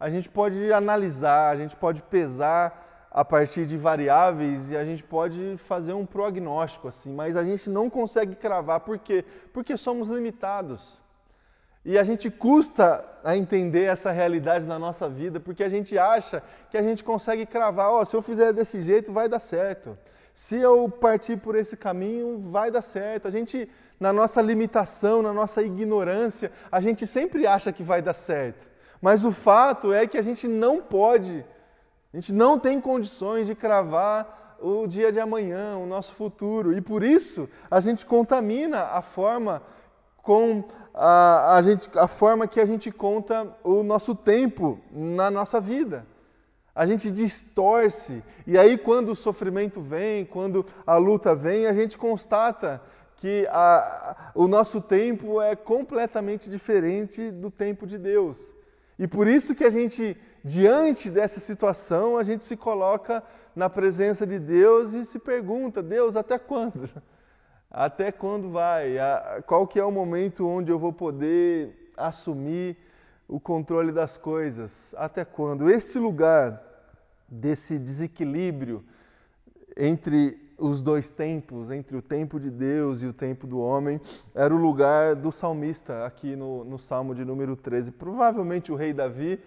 a 0.01 0.09
gente 0.09 0.31
pode 0.31 0.73
analisar, 0.73 1.51
a 1.51 1.57
gente 1.57 1.77
pode 1.77 2.03
pesar 2.03 3.09
a 3.11 3.23
partir 3.23 3.67
de 3.67 3.77
variáveis 3.77 4.71
e 4.71 4.77
a 4.77 4.85
gente 4.85 5.03
pode 5.03 5.59
fazer 5.59 5.93
um 5.93 6.07
prognóstico 6.07 6.89
assim, 6.89 7.12
mas 7.12 7.37
a 7.37 7.45
gente 7.45 7.69
não 7.69 7.91
consegue 7.91 8.35
cravar. 8.35 8.81
Por 8.81 8.99
quê? 8.99 9.23
Porque 9.53 9.77
somos 9.77 10.09
limitados. 10.09 11.01
E 11.85 11.99
a 11.99 12.05
gente 12.05 12.31
custa 12.31 13.05
a 13.25 13.37
entender 13.37 13.85
essa 13.85 14.11
realidade 14.11 14.65
na 14.65 14.79
nossa 14.79 15.09
vida, 15.09 15.41
porque 15.41 15.65
a 15.65 15.69
gente 15.69 15.99
acha 15.99 16.43
que 16.71 16.77
a 16.77 16.83
gente 16.83 17.03
consegue 17.03 17.45
cravar, 17.45 17.91
ó, 17.91 18.01
oh, 18.01 18.05
se 18.05 18.15
eu 18.15 18.23
fizer 18.23 18.53
desse 18.53 18.83
jeito 18.83 19.12
vai 19.12 19.29
dar 19.29 19.41
certo. 19.41 19.97
Se 20.35 20.57
eu 20.57 20.89
partir 20.89 21.37
por 21.37 21.57
esse 21.57 21.77
caminho, 21.77 22.41
vai 22.51 22.71
dar 22.71 22.83
certo. 22.83 23.29
A 23.29 23.31
gente, 23.31 23.69
na 24.01 24.12
nossa 24.12 24.41
limitação, 24.41 25.23
na 25.23 25.33
nossa 25.33 25.62
ignorância, 25.62 26.51
a 26.71 26.81
gente 26.81 27.07
sempre 27.07 27.47
acha 27.47 27.73
que 27.73 27.83
vai 27.83 28.01
dar 28.01 28.15
certo. 28.15 28.71
Mas 29.01 29.25
o 29.25 29.33
fato 29.33 29.93
é 29.93 30.07
que 30.07 30.17
a 30.17 30.23
gente 30.23 30.47
não 30.47 30.81
pode, 30.81 31.45
a 32.12 32.17
gente 32.17 32.33
não 32.33 32.59
tem 32.59 32.81
condições 32.81 33.47
de 33.47 33.55
cravar 33.55 34.57
o 34.61 34.87
dia 34.87 35.11
de 35.11 35.19
amanhã, 35.19 35.77
o 35.77 35.87
nosso 35.87 36.12
futuro. 36.12 36.73
E 36.73 36.81
por 36.81 37.03
isso 37.03 37.49
a 37.71 37.81
gente 37.81 38.07
contamina 38.07 38.85
a 38.85 39.03
forma 39.03 39.61
com 40.23 40.64
a, 40.95 41.57
a, 41.57 41.62
gente, 41.62 41.91
a 41.95 42.07
forma 42.07 42.47
que 42.47 42.61
a 42.61 42.64
gente 42.64 42.91
conta 42.91 43.55
o 43.64 43.83
nosso 43.83 44.14
tempo 44.14 44.79
na 44.91 45.31
nossa 45.31 45.61
vida. 45.61 46.07
A 46.75 46.87
gente 46.87 47.11
distorce. 47.11 48.23
E 48.47 48.57
aí, 48.57 48.79
quando 48.79 49.12
o 49.12 49.17
sofrimento 49.17 49.81
vem, 49.81 50.25
quando 50.25 50.64
a 50.87 50.97
luta 50.97 51.35
vem, 51.35 51.67
a 51.67 51.73
gente 51.73 51.99
constata 51.99 52.81
que 53.17 53.47
a, 53.50 54.33
o 54.35 54.49
nosso 54.49 54.81
tempo 54.81 55.41
é 55.41 55.55
completamente 55.55 56.49
diferente 56.49 57.31
do 57.31 57.50
tempo 57.50 57.87
de 57.87 57.99
Deus. 57.99 58.55
E 58.99 59.07
por 59.07 59.29
isso 59.29 59.55
que 59.55 59.64
a 59.64 59.71
gente, 59.71 60.17
diante 60.45 61.11
dessa 61.11 61.41
situação, 61.41 62.17
a 62.17 62.23
gente 62.23 62.45
se 62.45 62.57
coloca 62.57 63.23
na 63.55 63.69
presença 63.69 64.26
de 64.26 64.38
Deus 64.38 64.93
e 64.93 65.05
se 65.05 65.19
pergunta: 65.19 65.83
Deus, 65.83 66.17
até 66.17 66.38
quando? 66.38 66.88
Até 67.75 68.12
quando 68.12 68.50
vai? 68.50 68.97
Qual 69.47 69.67
que 69.67 69.81
é 69.81 69.85
o 69.85 69.91
momento 69.91 70.47
onde 70.47 70.71
eu 70.71 70.79
vou 70.79 70.93
poder 70.93 71.91
assumir 71.97 72.76
o 73.26 73.41
controle 73.41 73.91
das 73.91 74.19
coisas? 74.19 74.95
Até 74.99 75.25
quando? 75.25 75.71
Este 75.71 75.99
lugar 75.99 76.62
desse 77.26 77.79
desequilíbrio 77.79 78.85
entre 79.75 80.38
os 80.59 80.83
dois 80.83 81.09
tempos, 81.09 81.71
entre 81.71 81.97
o 81.97 82.02
tempo 82.02 82.38
de 82.38 82.50
Deus 82.50 83.00
e 83.00 83.07
o 83.07 83.12
tempo 83.12 83.47
do 83.47 83.59
homem, 83.59 83.99
era 84.35 84.55
o 84.55 84.59
lugar 84.59 85.17
do 85.17 85.33
salmista 85.33 86.05
aqui 86.05 86.37
no, 86.37 86.64
no 86.64 86.79
Salmo 86.79 87.14
de 87.14 87.25
número 87.25 87.57
13. 87.57 87.93
Provavelmente 87.93 88.71
o 88.71 88.76
rei 88.76 88.93
Davi, 88.93 89.41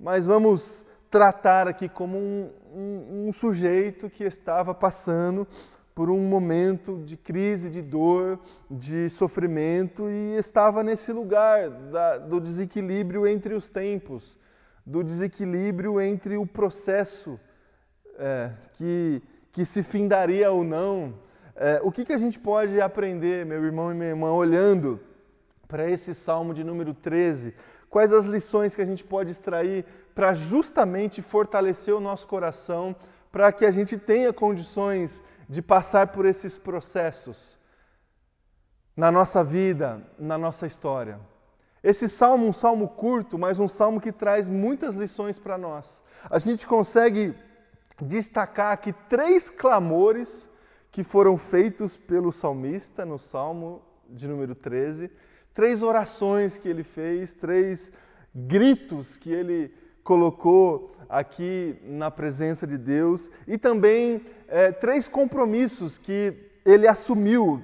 mas 0.00 0.26
vamos 0.26 0.84
tratar 1.08 1.68
aqui 1.68 1.88
como 1.88 2.18
um, 2.18 2.50
um, 2.74 3.28
um 3.28 3.32
sujeito 3.32 4.10
que 4.10 4.24
estava 4.24 4.74
passando 4.74 5.46
por 5.98 6.10
um 6.10 6.20
momento 6.20 7.02
de 7.04 7.16
crise, 7.16 7.68
de 7.68 7.82
dor, 7.82 8.38
de 8.70 9.10
sofrimento 9.10 10.08
e 10.08 10.36
estava 10.36 10.84
nesse 10.84 11.12
lugar 11.12 11.68
da, 11.68 12.18
do 12.18 12.38
desequilíbrio 12.38 13.26
entre 13.26 13.52
os 13.52 13.68
tempos, 13.68 14.38
do 14.86 15.02
desequilíbrio 15.02 16.00
entre 16.00 16.36
o 16.36 16.46
processo 16.46 17.36
é, 18.16 18.52
que, 18.74 19.20
que 19.50 19.64
se 19.64 19.82
findaria 19.82 20.48
ou 20.52 20.62
não. 20.62 21.14
É, 21.56 21.80
o 21.82 21.90
que, 21.90 22.04
que 22.04 22.12
a 22.12 22.18
gente 22.18 22.38
pode 22.38 22.80
aprender, 22.80 23.44
meu 23.44 23.64
irmão 23.64 23.90
e 23.90 23.94
minha 23.96 24.10
irmã, 24.10 24.30
olhando 24.30 25.00
para 25.66 25.90
esse 25.90 26.14
salmo 26.14 26.54
de 26.54 26.62
número 26.62 26.94
13? 26.94 27.52
Quais 27.90 28.12
as 28.12 28.24
lições 28.24 28.76
que 28.76 28.82
a 28.82 28.86
gente 28.86 29.02
pode 29.02 29.32
extrair 29.32 29.84
para 30.14 30.32
justamente 30.32 31.22
fortalecer 31.22 31.92
o 31.92 31.98
nosso 31.98 32.28
coração, 32.28 32.94
para 33.32 33.50
que 33.50 33.66
a 33.66 33.72
gente 33.72 33.98
tenha 33.98 34.32
condições 34.32 35.20
de 35.48 35.62
passar 35.62 36.08
por 36.08 36.26
esses 36.26 36.58
processos 36.58 37.56
na 38.96 39.10
nossa 39.10 39.42
vida, 39.42 40.02
na 40.18 40.36
nossa 40.36 40.66
história. 40.66 41.20
Esse 41.82 42.08
salmo, 42.08 42.46
um 42.46 42.52
salmo 42.52 42.88
curto, 42.88 43.38
mas 43.38 43.58
um 43.58 43.68
salmo 43.68 44.00
que 44.00 44.12
traz 44.12 44.48
muitas 44.48 44.94
lições 44.94 45.38
para 45.38 45.56
nós. 45.56 46.02
A 46.28 46.38
gente 46.38 46.66
consegue 46.66 47.34
destacar 48.02 48.72
aqui 48.72 48.92
três 49.08 49.48
clamores 49.48 50.48
que 50.90 51.04
foram 51.04 51.38
feitos 51.38 51.96
pelo 51.96 52.32
salmista 52.32 53.06
no 53.06 53.18
salmo 53.18 53.82
de 54.08 54.26
número 54.26 54.54
13, 54.54 55.10
três 55.54 55.82
orações 55.82 56.58
que 56.58 56.68
ele 56.68 56.82
fez, 56.82 57.34
três 57.34 57.92
gritos 58.34 59.16
que 59.16 59.30
ele 59.30 59.72
colocou 60.08 60.96
aqui 61.06 61.76
na 61.84 62.10
presença 62.10 62.66
de 62.66 62.78
Deus 62.78 63.30
e 63.46 63.58
também 63.58 64.22
é, 64.48 64.72
três 64.72 65.06
compromissos 65.06 65.98
que 65.98 66.32
ele 66.64 66.88
assumiu 66.88 67.62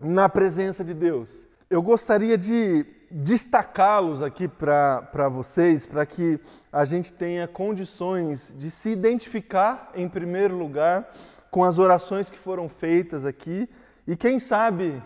na 0.00 0.26
presença 0.26 0.82
de 0.82 0.94
Deus. 0.94 1.46
Eu 1.68 1.82
gostaria 1.82 2.38
de 2.38 2.86
destacá-los 3.10 4.22
aqui 4.22 4.48
para 4.48 5.28
vocês, 5.28 5.84
para 5.84 6.06
que 6.06 6.40
a 6.72 6.86
gente 6.86 7.12
tenha 7.12 7.46
condições 7.46 8.54
de 8.56 8.70
se 8.70 8.88
identificar, 8.88 9.92
em 9.94 10.08
primeiro 10.08 10.56
lugar, 10.56 11.14
com 11.50 11.62
as 11.62 11.78
orações 11.78 12.30
que 12.30 12.38
foram 12.38 12.66
feitas 12.66 13.26
aqui 13.26 13.68
e, 14.06 14.16
quem 14.16 14.38
sabe, 14.38 15.02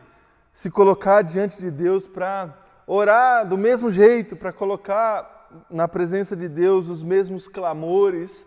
se 0.55 0.71
colocar 0.71 1.23
diante 1.23 1.59
de 1.59 1.73
Deus 1.73 2.07
para 2.07 2.57
orar 2.87 3.45
do 3.49 3.59
mesmo 3.59 3.91
jeito, 3.91 4.37
para 4.37 4.53
colocar 4.53 5.38
na 5.71 5.89
presença 5.89 6.37
de 6.37 6.49
Deus 6.49 6.89
os 6.89 7.03
mesmos 7.03 7.49
clamores 7.49 8.47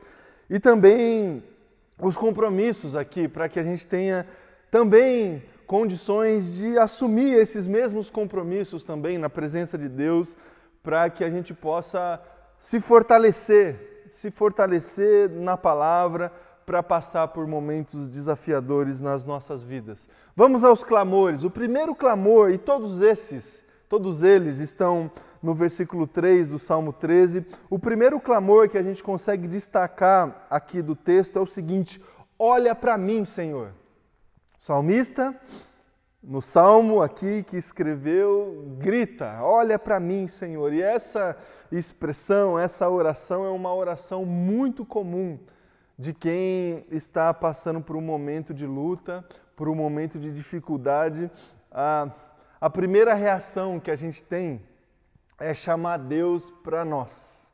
e 0.50 0.60
também 0.60 1.44
os 2.00 2.18
compromissos 2.18 2.96
aqui, 2.96 3.28
para 3.28 3.48
que 3.48 3.60
a 3.60 3.64
gente 3.64 3.86
tenha 3.88 4.26
também 4.70 5.44
condições 5.68 6.56
de 6.56 6.78
assumir 6.78 7.38
esses 7.38 7.66
mesmos 7.68 8.10
compromissos 8.10 8.84
também 8.84 9.18
na 9.18 9.30
presença 9.30 9.78
de 9.78 9.88
Deus, 9.88 10.36
para 10.84 11.10
que 11.10 11.24
a 11.24 11.30
gente 11.30 11.54
possa 11.54 12.22
se 12.60 12.80
fortalecer, 12.80 14.08
se 14.12 14.30
fortalecer 14.32 15.30
na 15.30 15.56
palavra 15.56 16.32
para 16.66 16.84
passar 16.84 17.28
por 17.30 17.48
momentos 17.48 18.08
desafiadores 18.08 19.02
nas 19.02 19.26
nossas 19.26 19.64
vidas. 19.64 20.10
Vamos 20.36 20.64
aos 20.64 20.84
clamores. 20.84 21.44
O 21.44 21.50
primeiro 21.50 21.96
clamor, 21.96 22.52
e 22.52 22.58
todos 22.58 23.02
esses, 23.02 23.66
todos 23.90 24.24
eles 24.24 24.60
estão 24.60 25.12
no 25.42 25.56
versículo 25.56 26.06
3 26.06 26.50
do 26.50 26.60
Salmo 26.60 26.94
13. 26.94 27.46
O 27.70 27.80
primeiro 27.80 28.20
clamor 28.20 28.70
que 28.70 28.78
a 28.78 28.84
gente 28.84 29.02
consegue 29.02 29.48
destacar 29.48 30.46
aqui 30.50 30.82
do 30.82 30.96
texto 30.96 31.38
é 31.38 31.42
o 31.42 31.48
seguinte: 31.48 32.02
Olha 32.38 32.76
para 32.76 32.98
mim, 32.98 33.26
Senhor. 33.26 33.74
O 34.60 34.64
salmista, 34.64 35.36
no 36.22 36.42
salmo 36.42 37.02
aqui 37.02 37.44
que 37.44 37.58
escreveu, 37.58 38.76
grita: 38.78 39.40
Olha 39.42 39.80
para 39.80 40.00
mim, 40.00 40.28
Senhor. 40.28 40.72
E 40.74 40.82
essa 40.82 41.36
expressão, 41.72 42.60
essa 42.60 42.90
oração 42.90 43.46
é 43.46 43.50
uma 43.50 43.74
oração 43.74 44.26
muito 44.26 44.86
comum 44.86 45.40
de 45.98 46.14
quem 46.14 46.86
está 46.90 47.34
passando 47.34 47.82
por 47.82 47.96
um 47.96 48.02
momento 48.02 48.54
de 48.54 48.66
luta, 48.66 49.24
por 49.56 49.70
um 49.70 49.76
momento 49.76 50.18
de 50.18 50.32
dificuldade. 50.32 51.30
A, 51.72 52.12
a 52.60 52.70
primeira 52.70 53.14
reação 53.14 53.80
que 53.80 53.92
a 53.92 53.96
gente 53.96 54.24
tem 54.24 54.62
é 55.42 55.54
chamar 55.56 55.98
Deus 55.98 56.54
para 56.64 56.86
nós, 56.86 57.52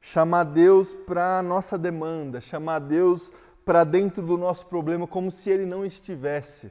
chamar 0.00 0.44
Deus 0.44 0.92
para 0.92 1.38
a 1.38 1.42
nossa 1.42 1.78
demanda, 1.78 2.40
chamar 2.40 2.80
Deus 2.80 3.32
para 3.64 3.82
dentro 3.82 4.22
do 4.22 4.36
nosso 4.36 4.66
problema 4.66 5.06
como 5.06 5.30
se 5.30 5.48
ele 5.48 5.64
não 5.64 5.84
estivesse. 5.84 6.70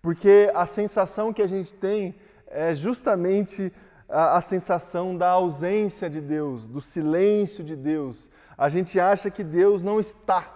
Porque 0.00 0.50
a 0.54 0.66
sensação 0.66 1.32
que 1.32 1.42
a 1.42 1.46
gente 1.46 1.72
tem 1.72 2.14
é 2.46 2.74
justamente 2.74 3.72
a, 4.08 4.36
a 4.36 4.40
sensação 4.40 5.16
da 5.16 5.30
ausência 5.30 6.08
de 6.08 6.20
Deus, 6.20 6.66
do 6.66 6.80
silêncio 6.80 7.64
de 7.64 7.74
Deus. 7.74 8.30
A 8.56 8.68
gente 8.68 9.00
acha 9.00 9.30
que 9.30 9.42
Deus 9.42 9.82
não 9.82 9.98
está, 9.98 10.46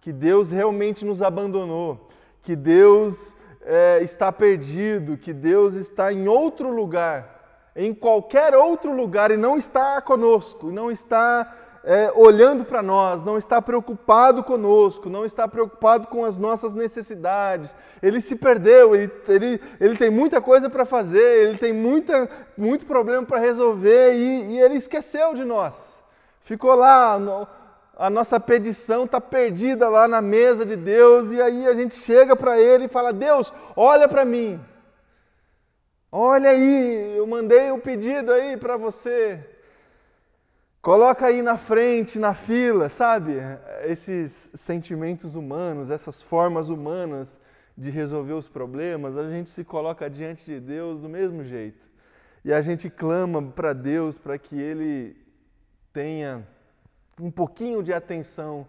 que 0.00 0.12
Deus 0.12 0.50
realmente 0.50 1.04
nos 1.04 1.22
abandonou, 1.22 2.10
que 2.42 2.54
Deus 2.54 3.34
é, 3.62 4.00
está 4.02 4.30
perdido, 4.30 5.16
que 5.16 5.32
Deus 5.32 5.74
está 5.74 6.12
em 6.12 6.28
outro 6.28 6.70
lugar 6.70 7.39
em 7.74 7.94
qualquer 7.94 8.54
outro 8.54 8.92
lugar 8.92 9.30
e 9.30 9.36
não 9.36 9.56
está 9.56 10.00
conosco, 10.00 10.70
não 10.70 10.90
está 10.90 11.50
é, 11.82 12.12
olhando 12.14 12.64
para 12.64 12.82
nós, 12.82 13.22
não 13.22 13.38
está 13.38 13.60
preocupado 13.62 14.44
conosco, 14.44 15.08
não 15.08 15.24
está 15.24 15.48
preocupado 15.48 16.08
com 16.08 16.24
as 16.24 16.36
nossas 16.36 16.74
necessidades. 16.74 17.74
Ele 18.02 18.20
se 18.20 18.36
perdeu, 18.36 18.94
ele, 18.94 19.10
ele, 19.28 19.60
ele 19.80 19.96
tem 19.96 20.10
muita 20.10 20.40
coisa 20.40 20.68
para 20.68 20.84
fazer, 20.84 21.48
ele 21.48 21.58
tem 21.58 21.72
muita, 21.72 22.28
muito 22.56 22.84
problema 22.84 23.24
para 23.24 23.38
resolver 23.38 24.14
e, 24.14 24.52
e, 24.52 24.60
ele 24.60 24.74
esqueceu 24.74 25.34
de 25.34 25.44
nós. 25.44 26.04
Ficou 26.42 26.74
lá, 26.74 27.18
no, 27.18 27.46
a 27.96 28.10
nossa 28.10 28.38
pedição 28.38 29.04
está 29.04 29.20
perdida 29.20 29.88
lá 29.88 30.06
na 30.06 30.20
mesa 30.20 30.66
de 30.66 30.76
Deus 30.76 31.30
e 31.30 31.40
aí 31.40 31.66
a 31.66 31.74
gente 31.74 31.94
chega 31.94 32.36
para 32.36 32.58
ele 32.58 32.84
e 32.84 32.88
fala: 32.88 33.12
Deus, 33.12 33.52
olha 33.74 34.08
para 34.08 34.24
mim. 34.24 34.60
Olha 36.12 36.50
aí, 36.50 37.16
eu 37.16 37.24
mandei 37.24 37.70
o 37.70 37.76
um 37.76 37.80
pedido 37.80 38.32
aí 38.32 38.56
para 38.56 38.76
você. 38.76 39.48
Coloca 40.82 41.26
aí 41.26 41.40
na 41.40 41.56
frente, 41.56 42.18
na 42.18 42.34
fila, 42.34 42.88
sabe? 42.88 43.34
Esses 43.84 44.50
sentimentos 44.54 45.36
humanos, 45.36 45.88
essas 45.88 46.20
formas 46.20 46.68
humanas 46.68 47.38
de 47.76 47.90
resolver 47.90 48.32
os 48.32 48.48
problemas, 48.48 49.16
a 49.16 49.30
gente 49.30 49.50
se 49.50 49.62
coloca 49.62 50.10
diante 50.10 50.44
de 50.44 50.58
Deus 50.58 51.00
do 51.00 51.08
mesmo 51.08 51.44
jeito. 51.44 51.86
E 52.44 52.52
a 52.52 52.60
gente 52.60 52.90
clama 52.90 53.40
para 53.42 53.72
Deus 53.72 54.18
para 54.18 54.36
que 54.36 54.60
Ele 54.60 55.16
tenha 55.92 56.44
um 57.20 57.30
pouquinho 57.30 57.84
de 57.84 57.92
atenção 57.92 58.66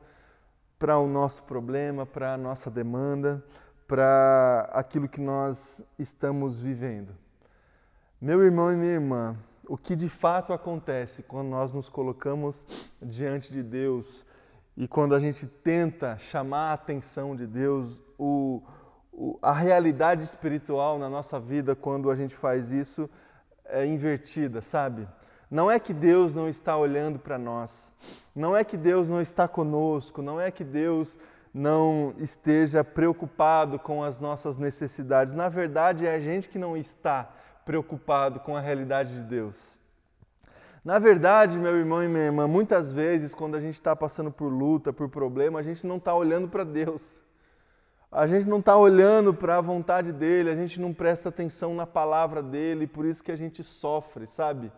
para 0.78 1.00
o 1.00 1.08
nosso 1.08 1.42
problema, 1.44 2.06
para 2.06 2.36
a 2.36 2.38
nossa 2.38 2.70
demanda, 2.70 3.44
para 3.88 4.70
aquilo 4.74 5.10
que 5.10 5.20
nós 5.20 5.84
estamos 5.98 6.60
vivendo. 6.60 7.16
Meu 8.22 8.44
irmão 8.44 8.72
e 8.72 8.76
minha 8.76 8.92
irmã, 8.92 9.36
o 9.68 9.76
que 9.76 9.96
de 9.96 10.08
fato 10.08 10.54
acontece 10.54 11.24
quando 11.24 11.48
nós 11.48 11.74
nos 11.74 11.90
colocamos 11.90 12.68
diante 13.02 13.52
de 13.52 13.64
Deus 13.64 14.24
e 14.78 14.88
quando 14.88 15.16
a 15.16 15.20
gente 15.20 15.48
tenta 15.48 16.20
chamar 16.20 16.70
a 16.70 16.74
atenção 16.74 17.36
de 17.36 17.48
Deus, 17.48 18.00
o, 18.20 18.62
o, 19.12 19.40
a 19.42 19.52
realidade 19.52 20.24
espiritual 20.24 21.00
na 21.00 21.10
nossa 21.10 21.40
vida, 21.40 21.76
quando 21.76 22.12
a 22.12 22.16
gente 22.16 22.36
faz 22.36 22.72
isso, 22.72 23.10
é 23.66 23.88
invertida, 23.88 24.62
sabe? 24.62 25.08
Não 25.50 25.72
é 25.72 25.80
que 25.80 25.92
Deus 25.92 26.36
não 26.36 26.48
está 26.48 26.78
olhando 26.78 27.18
para 27.18 27.40
nós, 27.40 27.92
não 28.36 28.56
é 28.56 28.64
que 28.64 28.78
Deus 28.78 29.10
não 29.10 29.20
está 29.20 29.48
conosco, 29.48 30.22
não 30.22 30.40
é 30.40 30.52
que 30.52 30.64
Deus 30.64 31.18
não 31.52 32.14
esteja 32.20 32.84
preocupado 32.84 33.80
com 33.80 34.04
as 34.04 34.20
nossas 34.20 34.58
necessidades. 34.58 35.34
Na 35.34 35.50
verdade, 35.50 36.06
é 36.06 36.14
a 36.14 36.20
gente 36.20 36.50
que 36.50 36.60
não 36.60 36.78
está 36.78 37.41
preocupado 37.66 38.40
com 38.40 38.56
a 38.56 38.60
realidade 38.60 39.14
de 39.16 39.22
Deus. 39.24 39.80
Na 40.84 40.98
verdade, 40.98 41.60
meu 41.60 41.76
irmão 41.78 42.04
e 42.04 42.08
minha 42.08 42.26
irmã, 42.26 42.48
muitas 42.48 42.92
vezes, 42.92 43.36
quando 43.36 43.56
a 43.56 43.60
gente 43.60 43.76
está 43.76 43.96
passando 43.96 44.32
por 44.32 44.48
luta, 44.48 44.92
por 44.92 45.10
problema, 45.10 45.60
a 45.60 45.64
gente 45.64 45.86
não 45.86 45.98
está 45.98 46.14
olhando 46.14 46.48
para 46.48 46.64
Deus. 46.64 47.22
A 48.12 48.28
gente 48.28 48.50
não 48.50 48.60
está 48.60 48.76
olhando 48.76 49.34
para 49.34 49.58
a 49.58 49.62
vontade 49.62 50.12
dele, 50.12 50.50
a 50.50 50.56
gente 50.56 50.82
não 50.82 50.92
presta 50.92 51.30
atenção 51.30 51.74
na 51.74 51.88
palavra 51.88 52.44
dele, 52.44 52.86
por 52.88 53.06
isso 53.06 53.24
que 53.24 53.32
a 53.32 53.36
gente 53.38 53.64
sofre, 53.64 54.28
sabe? 54.28 54.72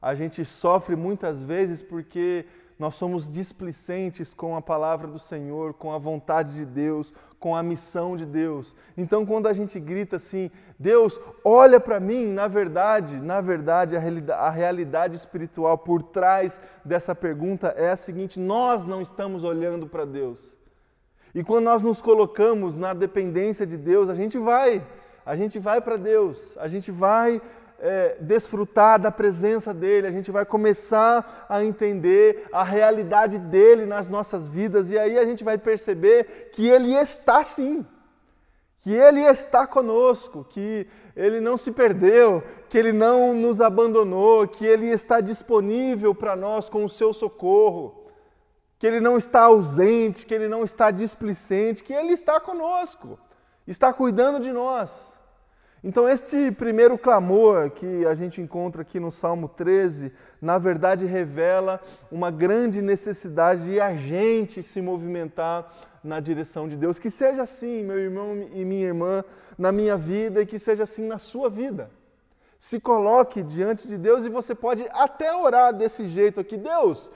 A 0.00 0.14
gente 0.14 0.44
sofre 0.44 0.94
muitas 0.94 1.42
vezes 1.42 1.82
porque 1.82 2.46
nós 2.78 2.94
somos 2.94 3.28
displicentes 3.28 4.34
com 4.34 4.54
a 4.54 4.60
palavra 4.60 5.06
do 5.06 5.18
Senhor, 5.18 5.72
com 5.72 5.92
a 5.92 5.98
vontade 5.98 6.54
de 6.54 6.64
Deus, 6.66 7.12
com 7.40 7.56
a 7.56 7.62
missão 7.62 8.16
de 8.16 8.26
Deus. 8.26 8.76
Então, 8.96 9.24
quando 9.24 9.46
a 9.46 9.52
gente 9.54 9.80
grita 9.80 10.16
assim, 10.16 10.50
Deus, 10.78 11.18
olha 11.42 11.80
para 11.80 11.98
mim, 11.98 12.26
na 12.26 12.46
verdade, 12.48 13.20
na 13.20 13.40
verdade, 13.40 13.96
a 13.96 14.50
realidade, 14.50 15.16
espiritual 15.16 15.78
por 15.78 16.02
trás 16.02 16.60
dessa 16.84 17.14
pergunta 17.14 17.68
é 17.68 17.90
a 17.90 17.96
seguinte: 17.96 18.38
nós 18.38 18.84
não 18.84 19.00
estamos 19.00 19.42
olhando 19.42 19.86
para 19.86 20.04
Deus. 20.04 20.56
E 21.34 21.42
quando 21.42 21.64
nós 21.64 21.82
nos 21.82 22.02
colocamos 22.02 22.76
na 22.76 22.92
dependência 22.92 23.66
de 23.66 23.76
Deus, 23.76 24.10
a 24.10 24.14
gente 24.14 24.38
vai, 24.38 24.86
a 25.24 25.34
gente 25.34 25.58
vai 25.58 25.80
para 25.80 25.96
Deus, 25.96 26.56
a 26.58 26.68
gente 26.68 26.90
vai 26.90 27.40
é, 27.78 28.16
desfrutar 28.20 28.98
da 28.98 29.10
presença 29.10 29.72
dEle, 29.74 30.06
a 30.06 30.10
gente 30.10 30.30
vai 30.30 30.44
começar 30.44 31.46
a 31.48 31.62
entender 31.64 32.46
a 32.52 32.62
realidade 32.62 33.38
dEle 33.38 33.86
nas 33.86 34.08
nossas 34.08 34.48
vidas. 34.48 34.90
E 34.90 34.98
aí 34.98 35.18
a 35.18 35.24
gente 35.24 35.44
vai 35.44 35.58
perceber 35.58 36.50
que 36.52 36.66
Ele 36.66 36.94
está 36.94 37.42
sim, 37.42 37.84
que 38.80 38.92
Ele 38.92 39.20
está 39.20 39.66
conosco, 39.66 40.44
que 40.48 40.86
Ele 41.14 41.40
não 41.40 41.56
se 41.56 41.72
perdeu, 41.72 42.42
que 42.68 42.78
Ele 42.78 42.92
não 42.92 43.34
nos 43.34 43.60
abandonou, 43.60 44.46
que 44.46 44.64
Ele 44.64 44.86
está 44.86 45.20
disponível 45.20 46.14
para 46.14 46.36
nós 46.36 46.68
com 46.68 46.84
o 46.84 46.88
seu 46.88 47.12
socorro, 47.12 48.06
que 48.78 48.86
Ele 48.86 49.00
não 49.00 49.16
está 49.16 49.42
ausente, 49.44 50.24
que 50.24 50.34
Ele 50.34 50.48
não 50.48 50.64
está 50.64 50.90
displicente, 50.90 51.82
que 51.82 51.92
Ele 51.92 52.12
está 52.12 52.38
conosco, 52.38 53.18
está 53.66 53.92
cuidando 53.92 54.40
de 54.40 54.52
nós. 54.52 55.15
Então, 55.84 56.08
este 56.08 56.50
primeiro 56.50 56.96
clamor 56.96 57.70
que 57.70 58.04
a 58.06 58.14
gente 58.14 58.40
encontra 58.40 58.82
aqui 58.82 58.98
no 58.98 59.12
Salmo 59.12 59.48
13, 59.48 60.12
na 60.40 60.58
verdade 60.58 61.04
revela 61.04 61.80
uma 62.10 62.30
grande 62.30 62.80
necessidade 62.80 63.64
de 63.64 63.80
a 63.80 63.94
gente 63.94 64.62
se 64.62 64.80
movimentar 64.80 65.70
na 66.02 66.18
direção 66.18 66.68
de 66.68 66.76
Deus. 66.76 66.98
Que 66.98 67.10
seja 67.10 67.42
assim, 67.42 67.84
meu 67.84 67.98
irmão 67.98 68.48
e 68.52 68.64
minha 68.64 68.86
irmã, 68.86 69.22
na 69.58 69.70
minha 69.70 69.96
vida 69.96 70.40
e 70.40 70.46
que 70.46 70.58
seja 70.58 70.84
assim 70.84 71.06
na 71.06 71.18
sua 71.18 71.50
vida. 71.50 71.90
Se 72.58 72.80
coloque 72.80 73.42
diante 73.42 73.86
de 73.86 73.98
Deus 73.98 74.24
e 74.24 74.30
você 74.30 74.54
pode 74.54 74.86
até 74.90 75.34
orar 75.34 75.74
desse 75.74 76.06
jeito 76.06 76.40
aqui: 76.40 76.56
Deus, 76.56 77.12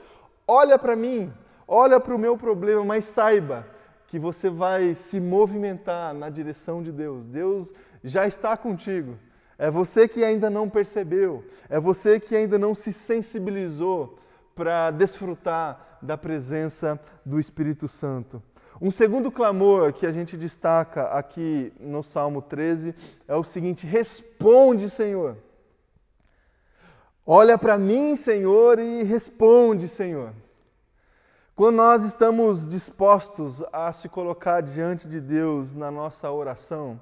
olha 0.47 0.77
para 0.77 0.95
mim, 0.95 1.33
olha 1.67 1.99
para 1.99 2.15
o 2.15 2.19
meu 2.19 2.37
problema, 2.37 2.83
mas 2.85 3.05
saiba 3.05 3.65
que 4.07 4.19
você 4.19 4.49
vai 4.49 4.93
se 4.93 5.19
movimentar 5.19 6.13
na 6.13 6.29
direção 6.29 6.83
de 6.83 6.91
Deus. 6.91 7.25
Deus 7.25 7.73
já 8.03 8.27
está 8.27 8.55
contigo. 8.55 9.17
É 9.57 9.69
você 9.69 10.07
que 10.07 10.23
ainda 10.23 10.49
não 10.49 10.69
percebeu, 10.69 11.45
é 11.69 11.79
você 11.79 12.19
que 12.19 12.35
ainda 12.35 12.57
não 12.57 12.73
se 12.73 12.91
sensibilizou 12.91 14.17
para 14.55 14.91
desfrutar 14.91 15.99
da 16.01 16.17
presença 16.17 16.99
do 17.25 17.39
Espírito 17.39 17.87
Santo. 17.87 18.41
Um 18.81 18.89
segundo 18.89 19.31
clamor 19.31 19.93
que 19.93 20.07
a 20.07 20.11
gente 20.11 20.35
destaca 20.35 21.03
aqui 21.09 21.71
no 21.79 22.01
Salmo 22.01 22.41
13 22.41 22.95
é 23.27 23.35
o 23.35 23.43
seguinte: 23.43 23.85
Responde, 23.85 24.89
Senhor. 24.89 25.37
Olha 27.25 27.57
para 27.57 27.77
mim, 27.77 28.15
Senhor, 28.15 28.79
e 28.79 29.03
responde, 29.03 29.87
Senhor. 29.87 30.33
Quando 31.55 31.75
nós 31.75 32.01
estamos 32.03 32.67
dispostos 32.67 33.63
a 33.71 33.93
se 33.93 34.09
colocar 34.09 34.61
diante 34.61 35.07
de 35.07 35.21
Deus 35.21 35.75
na 35.75 35.91
nossa 35.91 36.31
oração, 36.31 36.99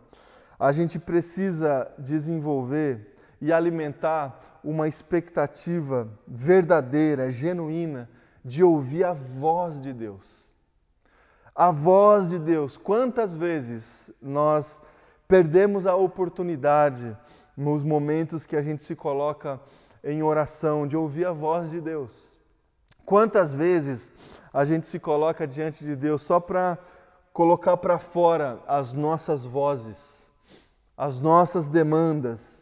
a 0.59 0.73
gente 0.73 0.99
precisa 0.99 1.89
desenvolver 1.97 3.15
e 3.39 3.53
alimentar 3.53 4.59
uma 4.61 4.87
expectativa 4.89 6.09
verdadeira, 6.27 7.31
genuína, 7.31 8.09
de 8.43 8.61
ouvir 8.61 9.05
a 9.05 9.13
voz 9.13 9.79
de 9.79 9.93
Deus. 9.93 10.51
A 11.55 11.71
voz 11.71 12.29
de 12.29 12.39
Deus. 12.39 12.75
Quantas 12.75 13.37
vezes 13.37 14.11
nós 14.21 14.81
perdemos 15.27 15.87
a 15.87 15.95
oportunidade 15.95 17.15
nos 17.55 17.83
momentos 17.83 18.45
que 18.45 18.55
a 18.55 18.61
gente 18.61 18.83
se 18.83 18.95
coloca 18.95 19.59
em 20.03 20.21
oração 20.23 20.85
de 20.85 20.97
ouvir 20.97 21.25
a 21.25 21.31
voz 21.31 21.69
de 21.69 21.79
Deus? 21.79 22.29
Quantas 23.05 23.53
vezes 23.53 24.11
a 24.53 24.65
gente 24.65 24.87
se 24.87 24.99
coloca 24.99 25.47
diante 25.47 25.85
de 25.85 25.95
Deus 25.95 26.21
só 26.21 26.39
para 26.39 26.77
colocar 27.31 27.77
para 27.77 27.97
fora 27.97 28.61
as 28.67 28.93
nossas 28.93 29.45
vozes? 29.45 30.18
As 30.99 31.21
nossas 31.21 31.69
demandas, 31.69 32.61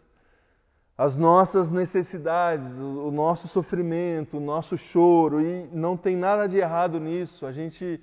as 0.95 1.17
nossas 1.17 1.71
necessidades, 1.71 2.79
o 2.79 3.09
nosso 3.09 3.47
sofrimento, 3.47 4.37
o 4.37 4.39
nosso 4.39 4.77
choro, 4.77 5.41
e 5.41 5.67
não 5.73 5.97
tem 5.97 6.15
nada 6.15 6.47
de 6.47 6.57
errado 6.57 6.99
nisso. 6.99 7.47
A 7.47 7.51
gente 7.51 7.99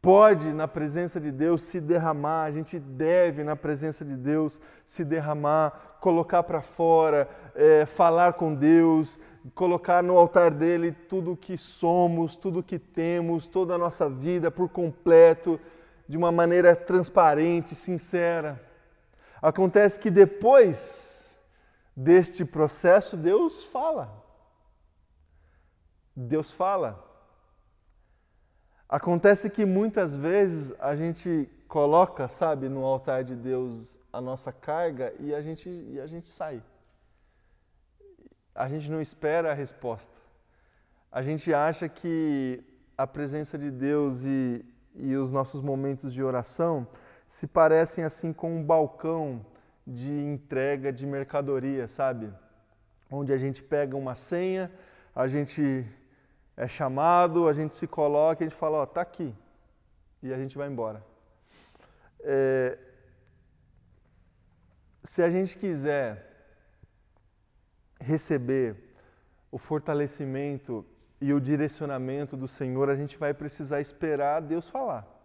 pode, 0.00 0.54
na 0.54 0.66
presença 0.66 1.20
de 1.20 1.30
Deus, 1.30 1.64
se 1.64 1.82
derramar, 1.82 2.44
a 2.44 2.50
gente 2.50 2.78
deve, 2.78 3.44
na 3.44 3.54
presença 3.54 4.06
de 4.06 4.16
Deus, 4.16 4.58
se 4.86 5.04
derramar, 5.04 5.98
colocar 6.00 6.42
para 6.44 6.62
fora, 6.62 7.28
é, 7.54 7.84
falar 7.84 8.32
com 8.32 8.54
Deus, 8.54 9.20
colocar 9.54 10.02
no 10.02 10.16
altar 10.16 10.50
dele 10.50 10.92
tudo 10.92 11.32
o 11.32 11.36
que 11.36 11.58
somos, 11.58 12.36
tudo 12.36 12.60
o 12.60 12.62
que 12.62 12.78
temos, 12.78 13.46
toda 13.46 13.74
a 13.74 13.78
nossa 13.78 14.08
vida 14.08 14.50
por 14.50 14.70
completo, 14.70 15.60
de 16.08 16.16
uma 16.16 16.32
maneira 16.32 16.74
transparente, 16.74 17.74
sincera. 17.74 18.66
Acontece 19.40 20.00
que 20.00 20.10
depois 20.10 21.38
deste 21.96 22.44
processo, 22.44 23.16
Deus 23.16 23.64
fala. 23.64 24.24
Deus 26.14 26.50
fala. 26.50 27.04
Acontece 28.88 29.50
que 29.50 29.66
muitas 29.66 30.16
vezes 30.16 30.72
a 30.80 30.96
gente 30.96 31.48
coloca, 31.68 32.28
sabe, 32.28 32.68
no 32.68 32.84
altar 32.84 33.22
de 33.22 33.36
Deus 33.36 34.00
a 34.12 34.20
nossa 34.20 34.50
carga 34.50 35.12
e 35.20 35.34
a 35.34 35.42
gente, 35.42 35.68
e 35.68 36.00
a 36.00 36.06
gente 36.06 36.28
sai. 36.28 36.62
A 38.54 38.68
gente 38.68 38.90
não 38.90 39.00
espera 39.00 39.50
a 39.52 39.54
resposta. 39.54 40.16
A 41.12 41.22
gente 41.22 41.52
acha 41.52 41.88
que 41.88 42.64
a 42.96 43.06
presença 43.06 43.56
de 43.56 43.70
Deus 43.70 44.24
e, 44.24 44.64
e 44.94 45.14
os 45.14 45.30
nossos 45.30 45.60
momentos 45.60 46.12
de 46.12 46.22
oração 46.22 46.88
se 47.28 47.46
parecem 47.46 48.04
assim 48.04 48.32
com 48.32 48.56
um 48.56 48.64
balcão 48.64 49.44
de 49.86 50.10
entrega 50.10 50.90
de 50.90 51.06
mercadoria, 51.06 51.86
sabe? 51.86 52.32
Onde 53.10 53.32
a 53.32 53.38
gente 53.38 53.62
pega 53.62 53.96
uma 53.96 54.14
senha, 54.14 54.72
a 55.14 55.28
gente 55.28 55.86
é 56.56 56.66
chamado, 56.66 57.46
a 57.46 57.52
gente 57.52 57.76
se 57.76 57.86
coloca 57.86 58.42
a 58.42 58.48
gente 58.48 58.56
fala, 58.56 58.78
ó, 58.78 58.86
tá 58.86 59.02
aqui. 59.02 59.34
E 60.22 60.32
a 60.32 60.38
gente 60.38 60.56
vai 60.56 60.68
embora. 60.68 61.04
É, 62.20 62.78
se 65.04 65.22
a 65.22 65.30
gente 65.30 65.56
quiser 65.56 66.26
receber 68.00 68.74
o 69.50 69.58
fortalecimento 69.58 70.84
e 71.20 71.32
o 71.32 71.40
direcionamento 71.40 72.36
do 72.36 72.48
Senhor, 72.48 72.88
a 72.88 72.96
gente 72.96 73.18
vai 73.18 73.34
precisar 73.34 73.80
esperar 73.80 74.40
Deus 74.40 74.68
falar 74.68 75.17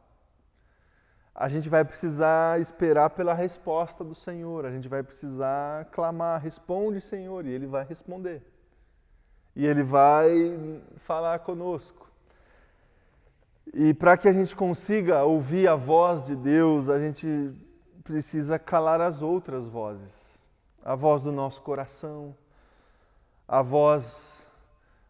a 1.36 1.50
gente 1.50 1.67
vai 1.67 1.84
precisar 1.84 2.62
esperar 2.62 3.10
pela 3.10 3.34
resposta 3.34 4.04
do 4.04 4.13
Senhor, 4.13 4.65
a 4.65 4.72
gente 4.72 4.88
vai 4.88 5.02
precisar 5.02 5.86
clamar: 5.86 6.41
responde, 6.41 7.02
Senhor, 7.02 7.46
e 7.46 7.50
Ele 7.50 7.65
vai 7.65 7.84
responder. 7.84 8.43
E 9.56 9.65
Ele 9.65 9.84
vai 9.84 10.82
falar 10.98 11.39
conosco. 11.39 12.12
E 13.74 13.93
para 13.93 14.17
que 14.17 14.28
a 14.28 14.32
gente 14.32 14.56
consiga 14.56 15.24
ouvir 15.24 15.67
a 15.67 15.76
voz 15.76 16.24
de 16.24 16.36
Deus, 16.36 16.89
a 16.89 17.00
gente 17.00 17.52
precisa 18.04 18.60
calar 18.60 19.02
as 19.02 19.22
outras 19.22 19.65
vozes. 19.67 20.43
A 20.84 20.96
voz 20.96 21.24
do 21.24 21.32
nosso 21.32 21.62
coração, 21.62 22.36
a 23.48 23.62
voz 23.62 24.46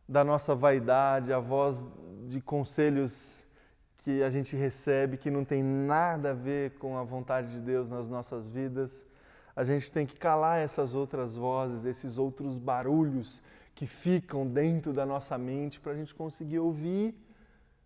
da 0.07 0.23
nossa 0.23 0.53
vaidade, 0.53 1.33
a 1.33 1.39
voz 1.39 1.87
de 2.27 2.39
conselhos 2.39 3.42
que 4.03 4.21
a 4.21 4.29
gente 4.29 4.55
recebe 4.55 5.15
que 5.15 5.31
não 5.31 5.45
tem 5.45 5.63
nada 5.63 6.31
a 6.31 6.33
ver 6.33 6.71
com 6.71 6.97
a 6.97 7.03
vontade 7.03 7.51
de 7.51 7.59
Deus 7.61 7.89
nas 7.89 8.07
nossas 8.07 8.47
vidas. 8.49 9.05
A 9.55 9.63
gente 9.63 9.89
tem 9.89 10.05
que 10.05 10.17
calar 10.17 10.59
essas 10.59 10.93
outras 10.93 11.37
vozes, 11.37 11.85
esses 11.85 12.17
outros 12.17 12.57
barulhos 12.57 13.41
que 13.73 13.87
ficam 13.87 14.45
dentro 14.45 14.91
da 14.91 15.05
nossa 15.05 15.37
mente 15.37 15.79
para 15.79 15.93
a 15.93 15.95
gente 15.95 16.13
conseguir 16.13 16.59
ouvir 16.59 17.15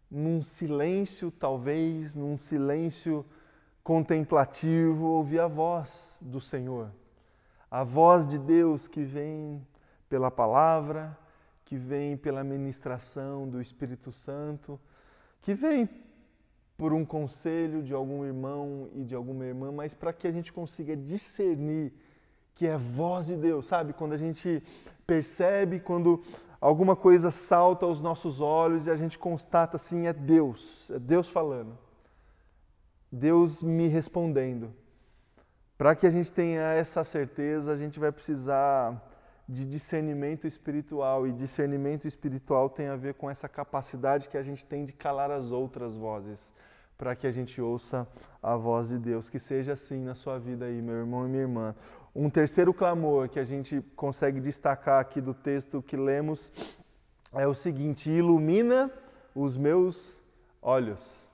num 0.09 0.41
silêncio, 0.41 1.29
talvez, 1.29 2.15
num 2.15 2.35
silêncio 2.35 3.23
contemplativo, 3.83 5.05
ouvir 5.05 5.39
a 5.39 5.47
voz 5.47 6.17
do 6.19 6.41
Senhor. 6.41 6.91
A 7.69 7.83
voz 7.83 8.25
de 8.25 8.39
Deus 8.39 8.87
que 8.87 9.03
vem 9.03 9.65
pela 10.09 10.31
palavra, 10.31 11.15
que 11.63 11.77
vem 11.77 12.17
pela 12.17 12.43
ministração 12.43 13.47
do 13.47 13.61
Espírito 13.61 14.11
Santo, 14.11 14.79
que 15.41 15.53
vem 15.53 15.87
por 16.77 16.93
um 16.93 17.03
conselho 17.03 17.81
de 17.81 17.93
algum 17.93 18.23
irmão 18.23 18.87
e 18.93 19.03
de 19.03 19.15
alguma 19.15 19.45
irmã, 19.45 19.71
mas 19.71 19.95
para 19.95 20.13
que 20.13 20.27
a 20.27 20.31
gente 20.31 20.53
consiga 20.53 20.95
discernir 20.95 21.91
que 22.53 22.67
é 22.67 22.77
voz 22.77 23.27
de 23.27 23.35
Deus, 23.35 23.65
sabe? 23.65 23.93
Quando 23.93 24.13
a 24.13 24.17
gente 24.17 24.63
percebe, 25.05 25.79
quando 25.79 26.23
alguma 26.61 26.95
coisa 26.95 27.31
salta 27.31 27.85
aos 27.85 28.01
nossos 28.01 28.41
olhos 28.41 28.87
e 28.87 28.91
a 28.91 28.95
gente 28.95 29.17
constata 29.17 29.77
assim, 29.77 30.07
é 30.07 30.13
Deus, 30.13 30.89
é 30.91 30.99
Deus 30.99 31.29
falando. 31.29 31.77
Deus 33.11 33.63
me 33.63 33.87
respondendo. 33.87 34.73
Para 35.77 35.95
que 35.95 36.05
a 36.05 36.11
gente 36.11 36.31
tenha 36.31 36.61
essa 36.73 37.03
certeza, 37.03 37.71
a 37.71 37.77
gente 37.77 37.99
vai 37.99 38.11
precisar 38.11 39.01
de 39.47 39.65
discernimento 39.65 40.45
espiritual. 40.45 41.27
E 41.27 41.31
discernimento 41.31 42.07
espiritual 42.07 42.69
tem 42.69 42.87
a 42.87 42.95
ver 42.95 43.13
com 43.13 43.29
essa 43.29 43.47
capacidade 43.47 44.27
que 44.27 44.37
a 44.37 44.43
gente 44.43 44.65
tem 44.65 44.83
de 44.83 44.91
calar 44.91 45.31
as 45.31 45.51
outras 45.51 45.95
vozes, 45.95 46.53
para 46.97 47.15
que 47.15 47.25
a 47.25 47.31
gente 47.31 47.61
ouça 47.61 48.07
a 48.41 48.55
voz 48.55 48.89
de 48.89 48.97
Deus. 48.97 49.29
Que 49.29 49.39
seja 49.39 49.73
assim 49.73 50.03
na 50.03 50.15
sua 50.15 50.37
vida 50.37 50.65
aí, 50.65 50.81
meu 50.81 50.95
irmão 50.95 51.25
e 51.25 51.29
minha 51.29 51.43
irmã. 51.43 51.75
Um 52.13 52.29
terceiro 52.29 52.73
clamor 52.73 53.29
que 53.29 53.39
a 53.39 53.43
gente 53.43 53.81
consegue 53.95 54.39
destacar 54.39 54.99
aqui 54.99 55.21
do 55.21 55.33
texto 55.33 55.81
que 55.81 55.95
lemos 55.95 56.51
é 57.33 57.47
o 57.47 57.53
seguinte: 57.53 58.09
ilumina 58.09 58.91
os 59.33 59.55
meus 59.55 60.21
olhos. 60.61 61.29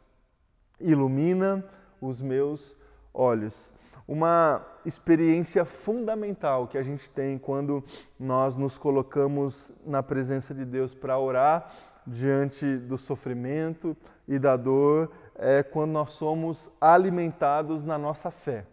Ilumina 0.80 1.66
os 2.02 2.22
meus 2.22 2.76
olhos 3.14 3.72
uma 4.08 4.66
experiência 4.86 5.64
fundamental 5.64 6.68
que 6.68 6.78
a 6.78 6.84
gente 6.84 7.10
tem 7.10 7.38
quando 7.38 7.84
nós 8.20 8.56
nos 8.56 8.78
colocamos 8.78 9.74
na 9.86 10.04
presença 10.04 10.54
de 10.54 10.66
Deus 10.66 10.94
para 10.94 11.18
orar 11.18 11.72
diante 12.06 12.78
do 12.78 12.98
sofrimento 12.98 13.96
e 14.28 14.38
da 14.38 14.58
dor, 14.58 15.12
é 15.36 15.64
quando 15.64 15.92
nós 15.92 16.12
somos 16.12 16.70
alimentados 16.80 17.84
na 17.84 17.98
nossa 17.98 18.30
fé. 18.30 18.66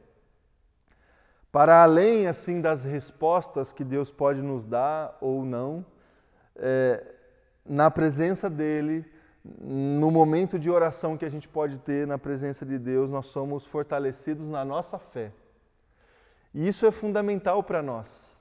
Para 1.53 1.83
além 1.83 2.27
assim 2.27 2.61
das 2.61 2.85
respostas 2.85 3.73
que 3.73 3.85
Deus 3.85 4.11
pode 4.11 4.41
nos 4.43 4.67
dar 4.67 5.17
ou 5.21 5.45
não, 5.45 5.85
é, 6.57 7.05
na 7.65 7.91
presença 7.91 8.49
dele, 8.49 9.10
no 9.45 10.11
momento 10.11 10.59
de 10.59 10.71
oração 10.71 11.17
que 11.17 11.25
a 11.25 11.29
gente 11.31 11.49
pode 11.49 11.79
ter 11.79 12.07
na 12.07 12.19
presença 12.19 12.67
de 12.67 12.79
Deus, 12.79 13.11
nós 13.11 13.27
somos 13.27 13.65
fortalecidos 13.65 14.47
na 14.47 14.65
nossa 14.65 14.99
fé. 14.99 15.33
E 16.53 16.67
isso 16.67 16.85
é 16.85 16.91
fundamental 16.91 17.63
para 17.63 17.83
nós, 17.83 18.37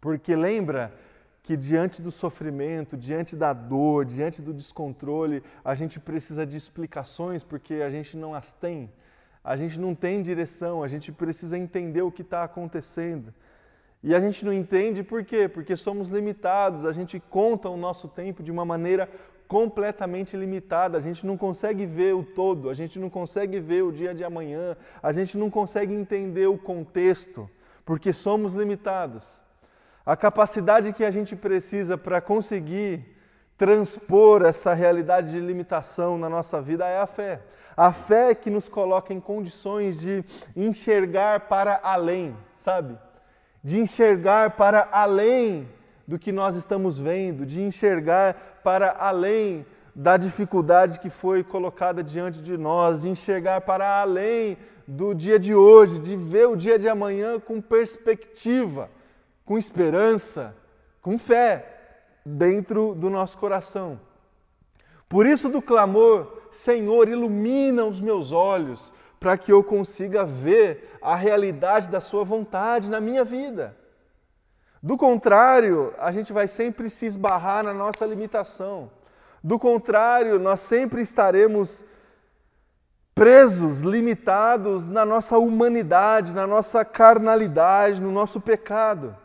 porque 0.00 0.34
lembra 0.34 0.92
que 1.42 1.56
diante 1.56 2.02
do 2.02 2.10
sofrimento, 2.10 2.96
diante 2.96 3.36
da 3.36 3.52
dor, 3.52 4.04
diante 4.04 4.42
do 4.42 4.52
descontrole, 4.52 5.44
a 5.64 5.76
gente 5.76 6.00
precisa 6.00 6.44
de 6.44 6.56
explicações 6.56 7.44
porque 7.44 7.74
a 7.74 7.90
gente 7.90 8.16
não 8.16 8.34
as 8.34 8.52
tem, 8.52 8.90
a 9.44 9.56
gente 9.56 9.78
não 9.78 9.94
tem 9.94 10.22
direção, 10.22 10.82
a 10.82 10.88
gente 10.88 11.12
precisa 11.12 11.56
entender 11.56 12.02
o 12.02 12.10
que 12.10 12.22
está 12.22 12.42
acontecendo. 12.42 13.32
E 14.02 14.12
a 14.14 14.18
gente 14.18 14.44
não 14.44 14.52
entende 14.52 15.04
por 15.04 15.24
quê? 15.24 15.48
Porque 15.48 15.76
somos 15.76 16.08
limitados, 16.08 16.84
a 16.84 16.92
gente 16.92 17.20
conta 17.20 17.68
o 17.68 17.76
nosso 17.76 18.08
tempo 18.08 18.42
de 18.42 18.50
uma 18.50 18.64
maneira 18.64 19.08
completamente 19.48 20.36
limitada. 20.36 20.98
A 20.98 21.00
gente 21.00 21.26
não 21.26 21.36
consegue 21.36 21.86
ver 21.86 22.14
o 22.14 22.22
todo, 22.22 22.70
a 22.70 22.74
gente 22.74 22.98
não 22.98 23.08
consegue 23.08 23.60
ver 23.60 23.82
o 23.82 23.92
dia 23.92 24.14
de 24.14 24.24
amanhã, 24.24 24.76
a 25.02 25.12
gente 25.12 25.36
não 25.38 25.50
consegue 25.50 25.94
entender 25.94 26.46
o 26.46 26.58
contexto, 26.58 27.48
porque 27.84 28.12
somos 28.12 28.54
limitados. 28.54 29.24
A 30.04 30.16
capacidade 30.16 30.92
que 30.92 31.04
a 31.04 31.10
gente 31.10 31.34
precisa 31.34 31.98
para 31.98 32.20
conseguir 32.20 33.16
transpor 33.56 34.42
essa 34.42 34.74
realidade 34.74 35.30
de 35.30 35.40
limitação 35.40 36.18
na 36.18 36.28
nossa 36.28 36.60
vida 36.60 36.86
é 36.86 37.00
a 37.00 37.06
fé. 37.06 37.40
A 37.76 37.92
fé 37.92 38.34
que 38.34 38.50
nos 38.50 38.68
coloca 38.68 39.12
em 39.12 39.20
condições 39.20 40.00
de 40.00 40.24
enxergar 40.54 41.40
para 41.40 41.80
além, 41.82 42.36
sabe? 42.54 42.96
De 43.62 43.78
enxergar 43.78 44.50
para 44.52 44.88
além 44.92 45.68
do 46.06 46.18
que 46.18 46.30
nós 46.30 46.54
estamos 46.54 46.98
vendo, 46.98 47.44
de 47.44 47.60
enxergar 47.60 48.60
para 48.62 48.94
além 48.98 49.66
da 49.94 50.16
dificuldade 50.16 51.00
que 51.00 51.08
foi 51.08 51.42
colocada 51.42 52.04
diante 52.04 52.42
de 52.42 52.56
nós, 52.56 53.02
de 53.02 53.08
enxergar 53.08 53.62
para 53.62 54.00
além 54.00 54.58
do 54.86 55.14
dia 55.14 55.38
de 55.38 55.54
hoje, 55.54 55.98
de 55.98 56.14
ver 56.14 56.46
o 56.46 56.56
dia 56.56 56.78
de 56.78 56.88
amanhã 56.88 57.40
com 57.40 57.60
perspectiva, 57.60 58.90
com 59.44 59.56
esperança, 59.56 60.54
com 61.00 61.18
fé 61.18 61.76
dentro 62.24 62.94
do 62.94 63.08
nosso 63.08 63.38
coração. 63.38 63.98
Por 65.08 65.26
isso 65.26 65.48
do 65.48 65.62
clamor, 65.62 66.42
Senhor, 66.50 67.08
ilumina 67.08 67.84
os 67.84 68.00
meus 68.00 68.32
olhos, 68.32 68.92
para 69.18 69.38
que 69.38 69.52
eu 69.52 69.64
consiga 69.64 70.24
ver 70.24 70.98
a 71.00 71.14
realidade 71.16 71.88
da 71.88 72.00
Sua 72.00 72.22
vontade 72.22 72.90
na 72.90 73.00
minha 73.00 73.24
vida. 73.24 73.76
Do 74.86 74.96
contrário, 74.96 75.92
a 75.98 76.12
gente 76.12 76.32
vai 76.32 76.46
sempre 76.46 76.88
se 76.88 77.06
esbarrar 77.06 77.64
na 77.64 77.74
nossa 77.74 78.06
limitação. 78.06 78.88
Do 79.42 79.58
contrário, 79.58 80.38
nós 80.38 80.60
sempre 80.60 81.02
estaremos 81.02 81.84
presos, 83.12 83.80
limitados 83.80 84.86
na 84.86 85.04
nossa 85.04 85.38
humanidade, 85.38 86.32
na 86.32 86.46
nossa 86.46 86.84
carnalidade, 86.84 88.00
no 88.00 88.12
nosso 88.12 88.40
pecado. 88.40 89.16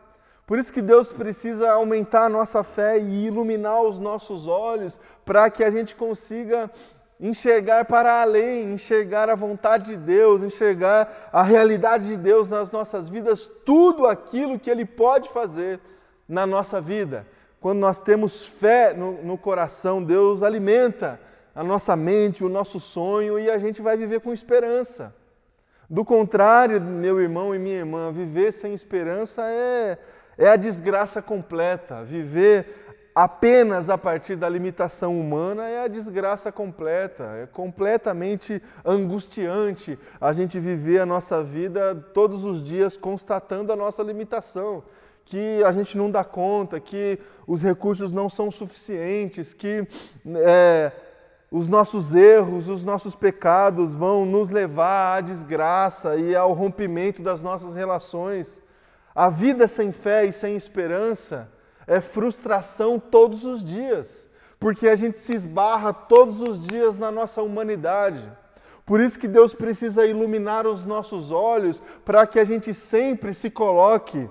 Por 0.47 0.57
isso 0.57 0.73
que 0.73 0.81
Deus 0.81 1.13
precisa 1.13 1.69
aumentar 1.69 2.23
a 2.23 2.29
nossa 2.29 2.63
fé 2.63 2.97
e 2.97 3.27
iluminar 3.27 3.83
os 3.83 3.99
nossos 3.99 4.47
olhos 4.47 4.99
para 5.23 5.47
que 5.51 5.63
a 5.63 5.69
gente 5.69 5.95
consiga 5.95 6.71
enxergar 7.21 7.85
para 7.85 8.21
além, 8.21 8.73
enxergar 8.73 9.29
a 9.29 9.35
vontade 9.35 9.85
de 9.85 9.95
Deus, 9.95 10.41
enxergar 10.41 11.29
a 11.31 11.43
realidade 11.43 12.07
de 12.07 12.17
Deus 12.17 12.47
nas 12.47 12.71
nossas 12.71 13.07
vidas, 13.07 13.45
tudo 13.63 14.07
aquilo 14.07 14.59
que 14.59 14.69
Ele 14.69 14.85
pode 14.85 15.29
fazer 15.29 15.79
na 16.27 16.47
nossa 16.47 16.81
vida. 16.81 17.27
Quando 17.59 17.77
nós 17.77 17.99
temos 17.99 18.43
fé 18.43 18.91
no, 18.91 19.21
no 19.23 19.37
coração, 19.37 20.03
Deus 20.03 20.41
alimenta 20.41 21.19
a 21.53 21.63
nossa 21.63 21.95
mente, 21.95 22.43
o 22.43 22.49
nosso 22.49 22.79
sonho 22.79 23.37
e 23.37 23.51
a 23.51 23.59
gente 23.59 23.83
vai 23.83 23.95
viver 23.95 24.21
com 24.21 24.33
esperança. 24.33 25.13
Do 25.87 26.03
contrário, 26.03 26.81
meu 26.81 27.21
irmão 27.21 27.53
e 27.53 27.59
minha 27.59 27.77
irmã, 27.77 28.11
viver 28.11 28.51
sem 28.51 28.73
esperança 28.73 29.43
é, 29.43 29.97
é 30.37 30.47
a 30.47 30.55
desgraça 30.55 31.21
completa. 31.21 32.03
Viver 32.03 32.90
apenas 33.13 33.89
a 33.89 33.97
partir 33.97 34.35
da 34.35 34.47
limitação 34.47 35.19
humana 35.19 35.67
é 35.67 35.83
a 35.83 35.87
desgraça 35.87 36.51
completa. 36.51 37.23
É 37.43 37.45
completamente 37.45 38.61
angustiante 38.85 39.99
a 40.19 40.33
gente 40.33 40.59
viver 40.59 40.99
a 40.99 41.05
nossa 41.05 41.43
vida 41.43 41.95
todos 42.13 42.45
os 42.45 42.63
dias 42.63 42.95
constatando 42.95 43.71
a 43.71 43.75
nossa 43.75 44.01
limitação. 44.01 44.83
Que 45.25 45.63
a 45.63 45.71
gente 45.71 45.97
não 45.97 46.09
dá 46.09 46.23
conta, 46.23 46.79
que 46.79 47.19
os 47.45 47.61
recursos 47.61 48.11
não 48.11 48.29
são 48.29 48.49
suficientes, 48.49 49.53
que 49.53 49.87
é, 50.35 50.91
os 51.49 51.67
nossos 51.67 52.13
erros, 52.13 52.67
os 52.67 52.83
nossos 52.83 53.13
pecados 53.13 53.93
vão 53.93 54.25
nos 54.25 54.49
levar 54.49 55.17
à 55.17 55.21
desgraça 55.21 56.15
e 56.15 56.35
ao 56.35 56.53
rompimento 56.53 57.21
das 57.21 57.41
nossas 57.41 57.75
relações. 57.75 58.61
A 59.13 59.29
vida 59.29 59.67
sem 59.67 59.91
fé 59.91 60.25
e 60.25 60.33
sem 60.33 60.55
esperança 60.55 61.49
é 61.87 61.99
frustração 61.99 62.99
todos 62.99 63.45
os 63.45 63.63
dias, 63.63 64.27
porque 64.59 64.87
a 64.87 64.95
gente 64.95 65.17
se 65.19 65.33
esbarra 65.33 65.93
todos 65.93 66.41
os 66.41 66.65
dias 66.65 66.97
na 66.97 67.11
nossa 67.11 67.41
humanidade. 67.41 68.29
Por 68.85 68.99
isso 68.99 69.19
que 69.19 69.27
Deus 69.27 69.53
precisa 69.53 70.05
iluminar 70.05 70.67
os 70.67 70.85
nossos 70.85 71.31
olhos 71.31 71.81
para 72.03 72.25
que 72.27 72.39
a 72.39 72.43
gente 72.43 72.73
sempre 72.73 73.33
se 73.33 73.49
coloque 73.49 74.29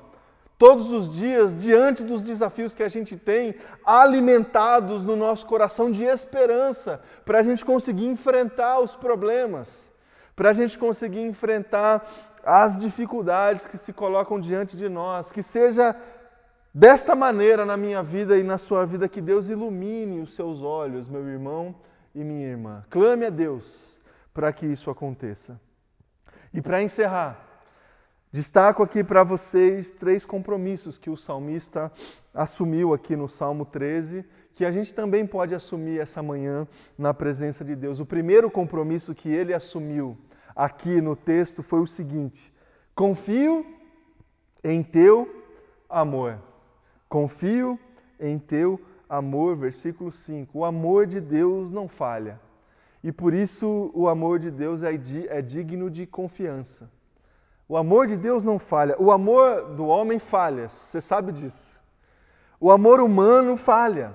todos 0.60 0.92
os 0.92 1.14
dias 1.14 1.54
diante 1.54 2.04
dos 2.04 2.22
desafios 2.22 2.74
que 2.74 2.82
a 2.82 2.88
gente 2.88 3.16
tem, 3.16 3.54
alimentados 3.82 5.02
no 5.02 5.16
nosso 5.16 5.46
coração 5.46 5.90
de 5.90 6.04
esperança, 6.04 7.00
para 7.24 7.38
a 7.38 7.42
gente 7.42 7.64
conseguir 7.64 8.06
enfrentar 8.06 8.78
os 8.78 8.94
problemas, 8.94 9.90
para 10.36 10.50
a 10.50 10.52
gente 10.52 10.76
conseguir 10.76 11.22
enfrentar 11.22 12.06
as 12.44 12.76
dificuldades 12.76 13.64
que 13.64 13.78
se 13.78 13.90
colocam 13.90 14.38
diante 14.38 14.76
de 14.76 14.86
nós, 14.86 15.32
que 15.32 15.42
seja 15.42 15.96
Desta 16.72 17.16
maneira, 17.16 17.64
na 17.64 17.76
minha 17.76 18.02
vida 18.02 18.38
e 18.38 18.42
na 18.42 18.58
sua 18.58 18.86
vida, 18.86 19.08
que 19.08 19.20
Deus 19.20 19.48
ilumine 19.48 20.20
os 20.20 20.34
seus 20.34 20.62
olhos, 20.62 21.08
meu 21.08 21.26
irmão 21.28 21.74
e 22.14 22.22
minha 22.22 22.46
irmã. 22.48 22.84
Clame 22.88 23.26
a 23.26 23.30
Deus 23.30 23.98
para 24.32 24.52
que 24.52 24.66
isso 24.66 24.90
aconteça. 24.90 25.60
E 26.54 26.62
para 26.62 26.82
encerrar, 26.82 27.50
Destaco 28.32 28.80
aqui 28.84 29.02
para 29.02 29.24
vocês 29.24 29.90
três 29.90 30.24
compromissos 30.24 30.96
que 30.96 31.10
o 31.10 31.16
salmista 31.16 31.90
assumiu 32.32 32.94
aqui 32.94 33.16
no 33.16 33.28
Salmo 33.28 33.64
13, 33.64 34.24
que 34.54 34.64
a 34.64 34.70
gente 34.70 34.94
também 34.94 35.26
pode 35.26 35.52
assumir 35.52 35.98
essa 35.98 36.22
manhã 36.22 36.64
na 36.96 37.12
presença 37.12 37.64
de 37.64 37.74
Deus. 37.74 37.98
O 37.98 38.06
primeiro 38.06 38.48
compromisso 38.48 39.16
que 39.16 39.28
ele 39.28 39.52
assumiu 39.52 40.16
aqui 40.54 41.00
no 41.00 41.16
texto 41.16 41.60
foi 41.60 41.80
o 41.80 41.86
seguinte: 41.88 42.54
confio 42.94 43.66
em 44.62 44.80
teu 44.80 45.28
amor. 45.88 46.38
Confio 47.10 47.76
em 48.20 48.38
teu 48.38 48.80
amor, 49.08 49.56
versículo 49.56 50.12
5. 50.12 50.56
O 50.56 50.64
amor 50.64 51.08
de 51.08 51.20
Deus 51.20 51.68
não 51.68 51.88
falha. 51.88 52.38
E 53.02 53.10
por 53.10 53.34
isso 53.34 53.90
o 53.92 54.06
amor 54.06 54.38
de 54.38 54.48
Deus 54.48 54.84
é, 54.84 54.92
é 55.28 55.42
digno 55.42 55.90
de 55.90 56.06
confiança. 56.06 56.88
O 57.68 57.76
amor 57.76 58.06
de 58.06 58.16
Deus 58.16 58.44
não 58.44 58.60
falha. 58.60 58.94
O 58.96 59.10
amor 59.10 59.74
do 59.74 59.86
homem 59.86 60.20
falha, 60.20 60.68
você 60.68 61.00
sabe 61.00 61.32
disso. 61.32 61.80
O 62.60 62.70
amor 62.70 63.00
humano 63.00 63.56
falha. 63.56 64.14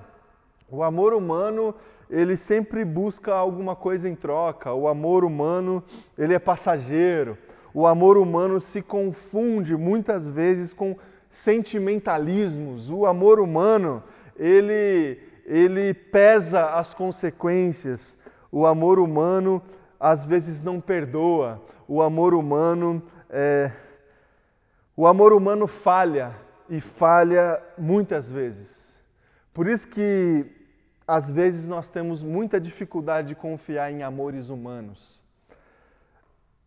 O 0.66 0.82
amor 0.82 1.12
humano, 1.12 1.74
ele 2.08 2.34
sempre 2.34 2.82
busca 2.82 3.34
alguma 3.34 3.76
coisa 3.76 4.08
em 4.08 4.14
troca. 4.14 4.72
O 4.72 4.88
amor 4.88 5.22
humano, 5.22 5.84
ele 6.16 6.32
é 6.32 6.38
passageiro. 6.38 7.36
O 7.74 7.86
amor 7.86 8.16
humano 8.16 8.58
se 8.58 8.80
confunde 8.80 9.76
muitas 9.76 10.26
vezes 10.26 10.72
com 10.72 10.96
sentimentalismos. 11.30 12.90
O 12.90 13.06
amor 13.06 13.40
humano, 13.40 14.02
ele 14.36 15.18
ele 15.44 15.94
pesa 15.94 16.70
as 16.70 16.92
consequências. 16.92 18.18
O 18.50 18.66
amor 18.66 18.98
humano 18.98 19.62
às 19.98 20.26
vezes 20.26 20.60
não 20.60 20.80
perdoa. 20.80 21.62
O 21.86 22.02
amor 22.02 22.34
humano 22.34 23.02
é, 23.30 23.70
o 24.96 25.06
amor 25.06 25.34
humano 25.34 25.66
falha 25.66 26.34
e 26.70 26.80
falha 26.80 27.62
muitas 27.76 28.30
vezes. 28.30 28.98
Por 29.52 29.68
isso 29.68 29.86
que 29.86 30.46
às 31.06 31.30
vezes 31.30 31.68
nós 31.68 31.88
temos 31.88 32.22
muita 32.22 32.58
dificuldade 32.58 33.28
de 33.28 33.34
confiar 33.34 33.92
em 33.92 34.02
amores 34.02 34.48
humanos. 34.48 35.20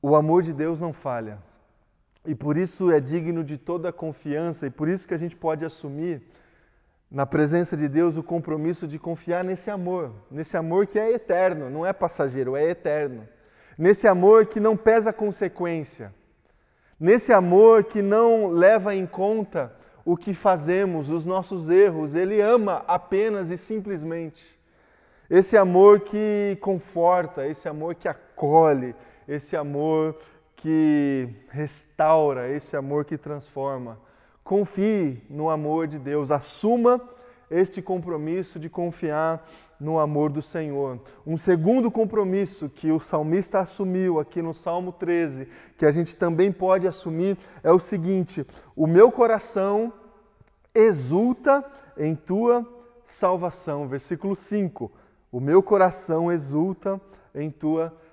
O 0.01 0.15
amor 0.15 0.43
de 0.43 0.53
Deus 0.53 0.79
não 0.79 0.93
falha. 0.93 1.39
E 2.29 2.35
por 2.35 2.57
isso 2.57 2.91
é 2.91 2.99
digno 2.99 3.43
de 3.43 3.57
toda 3.57 3.91
confiança 3.91 4.67
e 4.67 4.69
por 4.69 4.87
isso 4.87 5.07
que 5.07 5.13
a 5.13 5.17
gente 5.17 5.35
pode 5.35 5.65
assumir 5.65 6.21
na 7.09 7.25
presença 7.25 7.75
de 7.75 7.87
Deus 7.87 8.17
o 8.17 8.23
compromisso 8.23 8.87
de 8.87 8.99
confiar 8.99 9.43
nesse 9.43 9.71
amor, 9.71 10.13
nesse 10.29 10.55
amor 10.55 10.85
que 10.85 10.99
é 10.99 11.11
eterno, 11.11 11.69
não 11.69 11.85
é 11.85 11.91
passageiro, 11.91 12.55
é 12.55 12.63
eterno. 12.69 13.27
Nesse 13.77 14.07
amor 14.07 14.45
que 14.45 14.59
não 14.59 14.77
pesa 14.77 15.11
consequência, 15.11 16.13
Nesse 16.99 17.31
amor 17.31 17.85
que 17.85 18.01
não 18.01 18.47
leva 18.47 18.93
em 18.93 19.05
conta 19.05 19.73
o 20.03 20.17
que 20.17 20.33
fazemos, 20.33 21.09
os 21.09 21.25
nossos 21.25 21.69
erros, 21.69 22.13
ele 22.13 22.41
ama 22.41 22.83
apenas 22.85 23.49
e 23.51 23.57
simplesmente. 23.57 24.45
Esse 25.29 25.55
amor 25.55 26.01
que 26.01 26.57
conforta, 26.59 27.47
esse 27.47 27.69
amor 27.69 27.95
que 27.95 28.09
acolhe, 28.09 28.93
esse 29.25 29.55
amor 29.55 30.17
que 30.59 31.29
restaura, 31.49 32.49
esse 32.49 32.75
amor 32.75 33.05
que 33.05 33.17
transforma. 33.17 33.97
Confie 34.43 35.23
no 35.29 35.49
amor 35.49 35.87
de 35.87 35.97
Deus, 35.97 36.31
assuma 36.31 37.01
este 37.49 37.81
compromisso 37.81 38.59
de 38.59 38.69
confiar 38.69 39.49
no 39.79 39.97
amor 39.97 40.29
do 40.29 40.41
Senhor. 40.41 40.99
Um 41.25 41.37
segundo 41.37 41.89
compromisso 41.89 42.67
que 42.67 42.91
o 42.91 42.99
salmista 42.99 43.59
assumiu 43.59 44.19
aqui 44.19 44.41
no 44.41 44.53
Salmo 44.53 44.91
13, 44.91 45.47
que 45.77 45.85
a 45.85 45.91
gente 45.91 46.17
também 46.17 46.51
pode 46.51 46.85
assumir, 46.85 47.37
é 47.63 47.71
o 47.71 47.79
seguinte: 47.79 48.45
o 48.75 48.85
meu 48.85 49.09
coração 49.13 49.93
exulta 50.75 51.63
em 51.97 52.13
tua 52.15 52.67
salvação. 53.05 53.87
Versículo 53.87 54.35
5. 54.35 54.91
O 55.31 55.39
meu 55.39 55.63
coração 55.63 56.29
exulta 56.29 56.99
em 57.33 57.49
tua 57.49 57.85
salvação. 57.85 58.08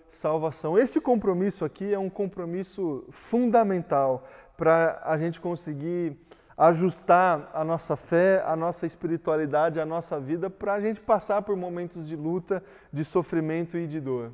Este 0.78 1.00
compromisso 1.00 1.64
aqui 1.64 1.92
é 1.92 1.98
um 1.98 2.08
compromisso 2.08 3.04
fundamental 3.10 4.26
para 4.56 5.00
a 5.04 5.18
gente 5.18 5.38
conseguir 5.38 6.16
ajustar 6.56 7.50
a 7.52 7.62
nossa 7.62 7.96
fé, 7.96 8.42
a 8.46 8.56
nossa 8.56 8.86
espiritualidade, 8.86 9.78
a 9.78 9.84
nossa 9.84 10.18
vida 10.18 10.48
para 10.48 10.72
a 10.72 10.80
gente 10.80 11.02
passar 11.02 11.42
por 11.42 11.54
momentos 11.54 12.08
de 12.08 12.16
luta, 12.16 12.64
de 12.90 13.04
sofrimento 13.04 13.76
e 13.76 13.86
de 13.86 14.00
dor. 14.00 14.32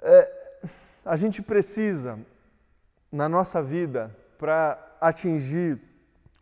É, 0.00 0.32
a 1.04 1.14
gente 1.14 1.42
precisa, 1.42 2.18
na 3.12 3.28
nossa 3.28 3.62
vida, 3.62 4.16
para 4.38 4.78
atingir 4.98 5.78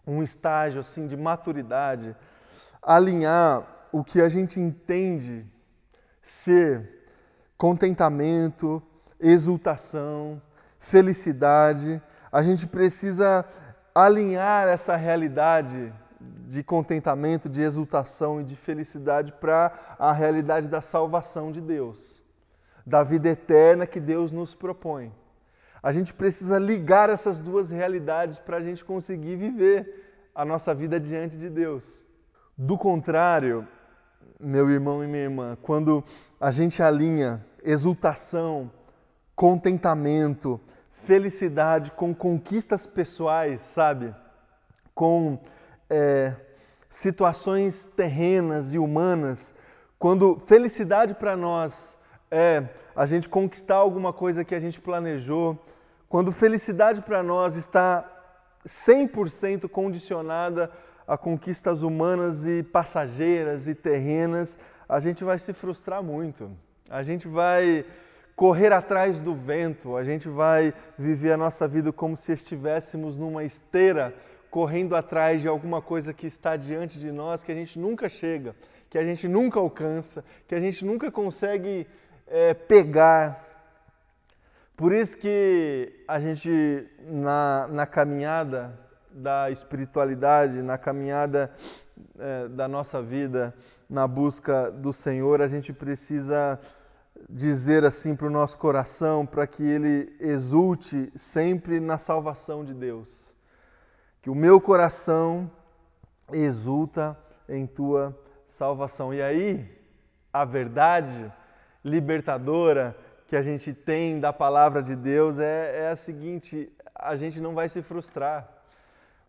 um 0.07 0.23
estágio 0.23 0.81
assim 0.81 1.09
de 1.09 1.17
maturidade, 1.17 2.15
alinhar 2.81 3.67
o 3.91 4.05
que 4.05 4.21
a 4.21 4.29
gente 4.29 4.61
entende 4.61 5.45
ser 6.23 6.96
contentamento, 7.57 8.83
exultação, 9.19 10.41
felicidade. 10.79 12.01
A 12.31 12.43
gente 12.43 12.67
precisa 12.67 13.45
alinhar 13.95 14.69
essa 14.69 14.95
realidade 14.97 15.93
de 16.21 16.63
contentamento, 16.63 17.49
de 17.49 17.63
exultação 17.63 18.41
e 18.41 18.45
de 18.45 18.57
felicidade 18.57 19.33
para 19.33 19.97
a 19.99 20.13
realidade 20.13 20.69
da 20.69 20.81
salvação 20.81 21.51
de 21.51 21.61
Deus, 21.61 22.23
da 22.87 23.03
vida 23.03 23.29
eterna 23.29 23.87
que 23.87 24.01
Deus 24.01 24.31
nos 24.31 24.55
propõe. 24.55 25.13
A 25.83 25.93
gente 25.93 26.13
precisa 26.13 26.59
ligar 26.59 27.11
essas 27.11 27.39
duas 27.39 27.71
realidades 27.71 28.39
para 28.39 28.57
a 28.57 28.61
gente 28.61 28.85
conseguir 28.85 29.37
viver 29.37 30.31
a 30.35 30.45
nossa 30.45 30.75
vida 30.75 30.99
diante 31.01 31.37
de 31.37 31.49
Deus. 31.49 32.01
Do 32.57 32.77
contrário, 32.77 33.67
meu 34.41 34.71
irmão 34.71 35.03
e 35.03 35.07
minha 35.07 35.25
irmã, 35.25 35.57
quando 35.63 36.05
a 36.41 36.51
gente 36.51 36.83
alinha 36.83 37.45
exultação, 37.63 38.71
contentamento, 39.35 40.61
felicidade 40.91 41.91
com 41.91 42.15
conquistas 42.15 42.87
pessoais, 42.87 43.61
sabe? 43.61 44.15
Com 44.95 45.39
é, 45.91 46.35
situações 46.89 47.85
terrenas 47.97 48.73
e 48.73 48.79
humanas. 48.79 49.55
Quando 49.99 50.39
felicidade 50.41 51.15
para 51.15 51.37
nós 51.37 51.99
é 52.31 52.69
a 52.95 53.07
gente 53.07 53.29
conquistar 53.29 53.77
alguma 53.77 54.13
coisa 54.13 54.45
que 54.45 54.55
a 54.55 54.61
gente 54.61 54.81
planejou, 54.81 55.59
quando 56.09 56.33
felicidade 56.33 57.03
para 57.03 57.23
nós 57.23 57.57
está 57.57 58.05
100% 58.67 59.69
condicionada 59.69 60.71
a 61.07 61.17
conquistas 61.17 61.83
humanas 61.83 62.45
e 62.47 62.63
passageiras 62.63 63.67
e 63.67 63.75
terrenas, 63.75 64.59
a 64.89 64.99
gente 65.01 65.23
vai 65.23 65.39
se 65.39 65.53
frustrar 65.53 66.03
muito. 66.03 66.51
A 66.91 67.03
gente 67.03 67.29
vai 67.29 67.85
correr 68.35 68.73
atrás 68.73 69.21
do 69.21 69.35
vento, 69.35 69.97
a 69.97 70.05
gente 70.05 70.29
vai 70.29 70.75
viver 70.99 71.33
a 71.33 71.37
nossa 71.37 71.67
vida 71.67 71.93
como 71.93 72.17
se 72.17 72.33
estivéssemos 72.33 73.17
numa 73.17 73.45
esteira 73.45 74.15
correndo 74.51 74.95
atrás 74.97 75.43
de 75.43 75.49
alguma 75.49 75.83
coisa 75.83 76.13
que 76.13 76.27
está 76.27 76.57
diante 76.57 76.99
de 76.99 77.11
nós, 77.13 77.43
que 77.43 77.53
a 77.53 77.55
gente 77.55 77.79
nunca 77.79 78.09
chega, 78.09 78.55
que 78.89 78.99
a 78.99 79.05
gente 79.05 79.29
nunca 79.29 79.59
alcança, 79.59 80.25
que 80.47 80.55
a 80.55 80.61
gente 80.61 80.85
nunca 80.85 81.11
consegue 81.11 81.87
é, 82.27 82.55
pegar. 82.55 83.45
Por 84.77 84.93
isso 84.93 85.17
que 85.19 86.05
a 86.07 86.21
gente, 86.21 86.87
na, 87.01 87.69
na 87.71 87.87
caminhada 87.87 88.86
da 89.17 89.51
espiritualidade, 89.51 90.63
na 90.63 90.77
caminhada 90.77 91.51
é, 92.19 92.49
da 92.49 92.69
nossa 92.69 93.03
vida, 93.03 93.55
na 93.89 94.07
busca 94.07 94.71
do 94.71 94.93
Senhor, 94.93 95.41
a 95.41 95.49
gente 95.49 95.73
precisa 95.73 96.61
dizer 97.29 97.85
assim 97.85 98.15
para 98.15 98.27
o 98.27 98.31
nosso 98.31 98.59
coração, 98.59 99.25
para 99.25 99.47
que 99.47 99.63
ele 99.63 100.15
exulte 100.21 101.11
sempre 101.15 101.81
na 101.81 101.99
salvação 101.99 102.65
de 102.65 102.75
Deus. 102.75 103.35
Que 104.21 104.29
o 104.29 104.35
meu 104.35 104.61
coração 104.61 105.51
exulta 106.33 107.17
em 107.49 107.67
tua 107.67 108.17
salvação. 108.47 109.15
E 109.15 109.23
aí, 109.23 109.69
a 110.33 110.45
verdade 110.45 111.33
libertadora 111.83 112.97
que 113.27 113.37
a 113.37 113.43
gente 113.43 113.73
tem 113.73 114.21
da 114.21 114.33
palavra 114.33 114.83
de 114.83 114.95
Deus 114.95 115.39
é, 115.39 115.85
é 115.85 115.89
a 115.89 115.97
seguinte: 115.97 116.71
a 116.95 117.17
gente 117.17 117.41
não 117.41 117.55
vai 117.55 117.69
se 117.69 117.83
frustrar, 117.83 118.49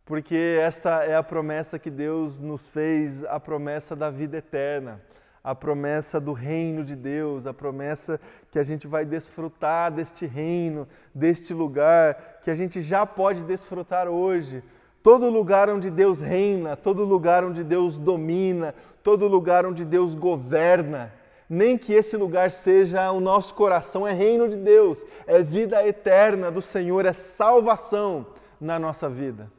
porque 0.08 0.58
esta 0.60 1.04
é 1.04 1.16
a 1.16 1.22
promessa 1.22 1.78
que 1.78 1.92
Deus 1.92 2.40
nos 2.40 2.68
fez, 2.68 3.24
a 3.26 3.40
promessa 3.40 3.96
da 3.96 4.10
vida 4.10 4.38
eterna 4.38 5.00
a 5.48 5.56
promessa 5.56 6.20
do 6.20 6.34
reino 6.34 6.84
de 6.84 6.94
Deus, 6.94 7.48
a 7.48 7.54
promessa 7.54 8.20
que 8.52 8.60
a 8.60 8.64
gente 8.64 8.86
vai 8.86 9.06
desfrutar 9.06 9.90
deste 9.90 10.26
reino, 10.26 10.86
deste 11.16 11.54
lugar, 11.54 12.40
que 12.42 12.52
a 12.52 12.56
gente 12.56 12.82
já 12.82 13.06
pode 13.06 13.44
desfrutar 13.44 14.10
hoje. 14.10 14.62
Todo 15.02 15.30
lugar 15.30 15.70
onde 15.70 15.90
Deus 15.90 16.20
reina, 16.20 16.76
todo 16.76 17.06
lugar 17.06 17.46
onde 17.46 17.64
Deus 17.64 17.98
domina, 17.98 18.76
todo 19.02 19.26
lugar 19.26 19.66
onde 19.66 19.86
Deus 19.86 20.16
governa, 20.16 21.14
nem 21.50 21.78
que 21.78 21.94
esse 21.94 22.18
lugar 22.18 22.52
seja 22.52 23.10
o 23.14 23.22
nosso 23.22 23.56
coração, 23.56 24.06
é 24.06 24.12
reino 24.12 24.50
de 24.50 24.58
Deus, 24.58 25.06
é 25.26 25.42
vida 25.42 25.82
eterna 25.88 26.52
do 26.52 26.62
Senhor, 26.62 27.06
é 27.06 27.14
salvação 27.14 28.28
na 28.60 28.78
nossa 28.78 29.08
vida. 29.08 29.50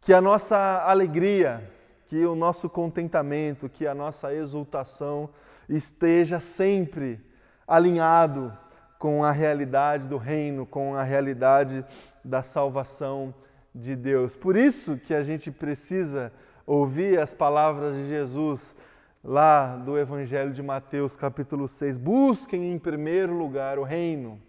Que 0.00 0.12
a 0.12 0.20
nossa 0.20 0.84
alegria, 0.84 1.70
que 2.06 2.24
o 2.24 2.34
nosso 2.34 2.68
contentamento, 2.68 3.68
que 3.68 3.86
a 3.86 3.94
nossa 3.94 4.32
exultação 4.32 5.28
esteja 5.68 6.40
sempre 6.40 7.20
alinhado 7.66 8.56
com 8.98 9.22
a 9.22 9.30
realidade 9.30 10.08
do 10.08 10.16
reino, 10.16 10.66
com 10.66 10.94
a 10.94 11.02
realidade 11.02 11.84
da 12.24 12.42
salvação 12.42 13.34
de 13.74 13.94
Deus. 13.94 14.34
Por 14.34 14.56
isso 14.56 14.96
que 14.96 15.14
a 15.14 15.22
gente 15.22 15.50
precisa 15.50 16.32
ouvir 16.66 17.18
as 17.18 17.32
palavras 17.32 17.94
de 17.94 18.08
Jesus 18.08 18.74
lá 19.22 19.76
do 19.76 19.98
Evangelho 19.98 20.52
de 20.52 20.62
Mateus, 20.62 21.14
capítulo 21.14 21.68
6. 21.68 21.96
Busquem 21.96 22.72
em 22.72 22.78
primeiro 22.78 23.34
lugar 23.34 23.78
o 23.78 23.84
reino, 23.84 24.40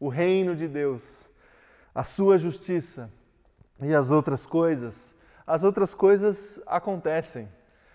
o 0.00 0.08
reino 0.08 0.56
de 0.56 0.66
Deus, 0.66 1.30
a 1.94 2.02
sua 2.02 2.38
justiça 2.38 3.10
e 3.82 3.94
as 3.94 4.10
outras 4.10 4.46
coisas. 4.46 5.14
As 5.46 5.62
outras 5.62 5.94
coisas 5.94 6.60
acontecem. 6.66 7.48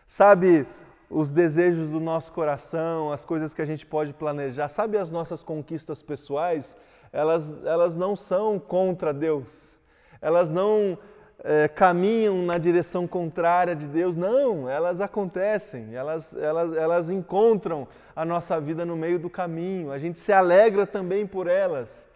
Sabe, 0.07 0.67
os 1.09 1.31
desejos 1.31 1.89
do 1.89 1.99
nosso 1.99 2.31
coração, 2.31 3.11
as 3.11 3.23
coisas 3.25 3.53
que 3.53 3.61
a 3.61 3.65
gente 3.65 3.85
pode 3.85 4.13
planejar, 4.13 4.69
sabe, 4.69 4.97
as 4.97 5.11
nossas 5.11 5.43
conquistas 5.43 6.01
pessoais, 6.01 6.77
elas, 7.11 7.63
elas 7.65 7.95
não 7.95 8.15
são 8.15 8.57
contra 8.57 9.13
Deus. 9.13 9.77
Elas 10.21 10.49
não 10.49 10.97
é, 11.43 11.67
caminham 11.67 12.41
na 12.43 12.57
direção 12.57 13.07
contrária 13.07 13.75
de 13.75 13.87
Deus. 13.87 14.15
Não, 14.15 14.69
elas 14.69 15.01
acontecem, 15.01 15.93
elas, 15.93 16.35
elas, 16.35 16.75
elas 16.75 17.09
encontram 17.09 17.87
a 18.15 18.23
nossa 18.23 18.59
vida 18.61 18.85
no 18.85 18.95
meio 18.95 19.19
do 19.19 19.29
caminho. 19.29 19.91
A 19.91 19.97
gente 19.97 20.19
se 20.19 20.31
alegra 20.31 20.87
também 20.87 21.27
por 21.27 21.47
elas. 21.47 22.07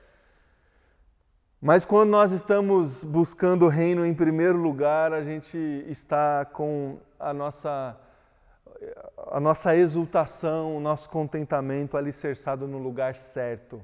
Mas 1.68 1.84
quando 1.84 2.12
nós 2.12 2.32
estamos 2.32 3.04
buscando 3.04 3.66
o 3.66 3.70
reino 3.70 4.06
em 4.06 4.14
primeiro 4.14 4.56
lugar, 4.56 5.12
a 5.12 5.24
gente 5.24 5.58
está 5.88 6.46
com 6.46 7.00
a 7.20 7.34
nossa, 7.34 8.00
a 9.32 9.40
nossa 9.40 9.76
exultação, 9.76 10.78
o 10.78 10.80
nosso 10.80 11.10
contentamento 11.10 11.98
alicerçado 11.98 12.68
no 12.68 12.78
lugar 12.78 13.16
certo. 13.16 13.82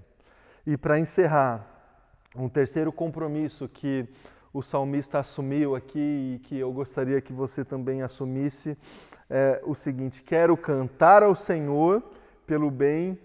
E 0.63 0.77
para 0.77 0.99
encerrar, 0.99 1.65
um 2.35 2.47
terceiro 2.47 2.91
compromisso 2.91 3.67
que 3.67 4.07
o 4.53 4.61
salmista 4.61 5.17
assumiu 5.17 5.75
aqui 5.75 6.35
e 6.35 6.39
que 6.43 6.59
eu 6.59 6.71
gostaria 6.71 7.19
que 7.19 7.33
você 7.33 7.65
também 7.65 8.03
assumisse 8.03 8.77
é 9.27 9.59
o 9.65 9.73
seguinte: 9.73 10.21
quero 10.21 10.55
cantar 10.55 11.23
ao 11.23 11.33
Senhor 11.33 12.03
pelo 12.45 12.69
bem 12.69 13.17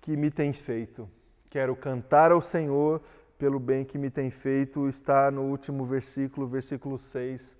que 0.00 0.16
me 0.16 0.30
tem 0.30 0.52
feito. 0.52 1.10
Quero 1.50 1.74
cantar 1.74 2.30
ao 2.30 2.40
Senhor 2.40 3.02
pelo 3.38 3.58
bem 3.58 3.84
que 3.84 3.98
me 3.98 4.10
tem 4.10 4.30
feito, 4.30 4.88
está 4.88 5.30
no 5.30 5.42
último 5.42 5.84
versículo, 5.84 6.46
versículo 6.46 6.98
6 6.98 7.56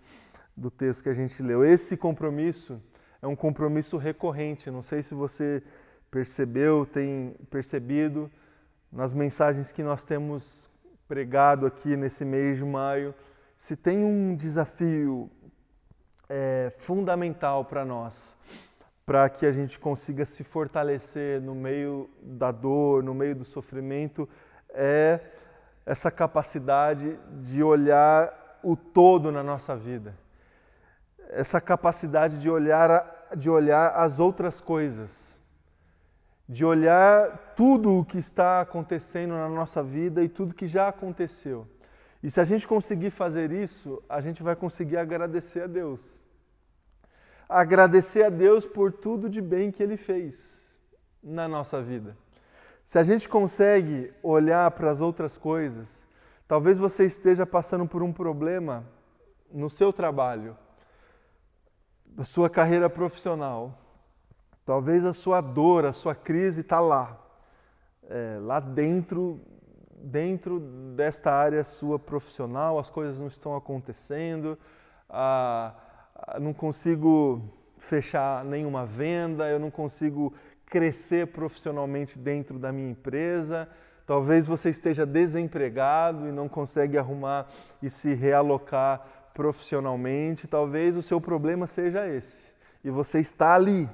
do 0.56 0.70
texto 0.70 1.02
que 1.02 1.08
a 1.08 1.14
gente 1.14 1.42
leu. 1.42 1.64
Esse 1.64 1.96
compromisso 1.96 2.80
é 3.20 3.26
um 3.26 3.36
compromisso 3.36 3.96
recorrente, 3.96 4.70
não 4.70 4.82
sei 4.82 5.02
se 5.02 5.14
você 5.14 5.62
percebeu, 6.10 6.86
tem 6.86 7.34
percebido 7.50 8.30
nas 8.90 9.12
mensagens 9.12 9.72
que 9.72 9.82
nós 9.82 10.04
temos 10.04 10.68
pregado 11.06 11.66
aqui 11.66 11.96
nesse 11.96 12.24
mês 12.24 12.56
de 12.56 12.64
maio, 12.64 13.14
se 13.56 13.76
tem 13.76 14.04
um 14.04 14.34
desafio 14.34 15.30
é, 16.28 16.72
fundamental 16.78 17.64
para 17.64 17.84
nós, 17.84 18.36
para 19.04 19.28
que 19.28 19.46
a 19.46 19.52
gente 19.52 19.78
consiga 19.78 20.24
se 20.24 20.42
fortalecer 20.42 21.40
no 21.40 21.54
meio 21.54 22.10
da 22.22 22.50
dor, 22.50 23.02
no 23.02 23.14
meio 23.14 23.36
do 23.36 23.44
sofrimento, 23.44 24.28
é 24.70 25.20
essa 25.86 26.10
capacidade 26.10 27.18
de 27.40 27.62
olhar 27.62 28.58
o 28.62 28.76
todo 28.76 29.32
na 29.32 29.42
nossa 29.42 29.74
vida. 29.74 30.14
Essa 31.30 31.60
capacidade 31.60 32.38
de 32.38 32.50
olhar, 32.50 33.28
de 33.34 33.48
olhar 33.48 33.94
as 33.94 34.18
outras 34.18 34.60
coisas 34.60 35.36
de 36.48 36.64
olhar 36.64 37.54
tudo 37.56 37.98
o 37.98 38.04
que 38.04 38.18
está 38.18 38.60
acontecendo 38.60 39.34
na 39.34 39.48
nossa 39.48 39.82
vida 39.82 40.22
e 40.22 40.28
tudo 40.28 40.54
que 40.54 40.66
já 40.66 40.88
aconteceu. 40.88 41.66
E 42.22 42.30
se 42.30 42.40
a 42.40 42.44
gente 42.44 42.66
conseguir 42.66 43.10
fazer 43.10 43.50
isso, 43.50 44.02
a 44.08 44.20
gente 44.20 44.42
vai 44.42 44.54
conseguir 44.54 44.96
agradecer 44.96 45.62
a 45.62 45.66
Deus. 45.66 46.20
Agradecer 47.48 48.24
a 48.24 48.30
Deus 48.30 48.64
por 48.64 48.92
tudo 48.92 49.28
de 49.28 49.40
bem 49.40 49.70
que 49.70 49.82
Ele 49.82 49.96
fez 49.96 50.36
na 51.22 51.48
nossa 51.48 51.82
vida. 51.82 52.16
Se 52.86 53.00
a 53.00 53.02
gente 53.02 53.28
consegue 53.28 54.14
olhar 54.22 54.70
para 54.70 54.88
as 54.92 55.00
outras 55.00 55.36
coisas, 55.36 56.06
talvez 56.46 56.78
você 56.78 57.04
esteja 57.04 57.44
passando 57.44 57.84
por 57.84 58.00
um 58.00 58.12
problema 58.12 58.86
no 59.52 59.68
seu 59.68 59.92
trabalho, 59.92 60.56
na 62.14 62.22
sua 62.22 62.48
carreira 62.48 62.88
profissional. 62.88 63.76
Talvez 64.64 65.04
a 65.04 65.12
sua 65.12 65.40
dor, 65.40 65.84
a 65.84 65.92
sua 65.92 66.14
crise 66.14 66.60
está 66.60 66.78
lá, 66.78 67.20
é, 68.08 68.38
lá 68.40 68.60
dentro, 68.60 69.40
dentro 69.90 70.60
desta 70.94 71.32
área 71.32 71.64
sua 71.64 71.98
profissional, 71.98 72.78
as 72.78 72.88
coisas 72.88 73.18
não 73.18 73.26
estão 73.26 73.56
acontecendo, 73.56 74.56
ah, 75.10 75.74
não 76.40 76.54
consigo 76.54 77.42
fechar 77.78 78.44
nenhuma 78.44 78.86
venda, 78.86 79.48
eu 79.48 79.58
não 79.58 79.72
consigo 79.72 80.32
crescer 80.66 81.28
profissionalmente 81.28 82.18
dentro 82.18 82.58
da 82.58 82.72
minha 82.72 82.90
empresa. 82.90 83.68
Talvez 84.06 84.46
você 84.46 84.70
esteja 84.70 85.04
desempregado 85.04 86.28
e 86.28 86.32
não 86.32 86.48
consegue 86.48 86.96
arrumar 86.96 87.48
e 87.82 87.90
se 87.90 88.14
realocar 88.14 89.04
profissionalmente. 89.34 90.46
Talvez 90.46 90.96
o 90.96 91.02
seu 91.02 91.20
problema 91.20 91.66
seja 91.66 92.06
esse. 92.06 92.46
E 92.84 92.90
você 92.90 93.18
está 93.20 93.54
ali, 93.54 93.88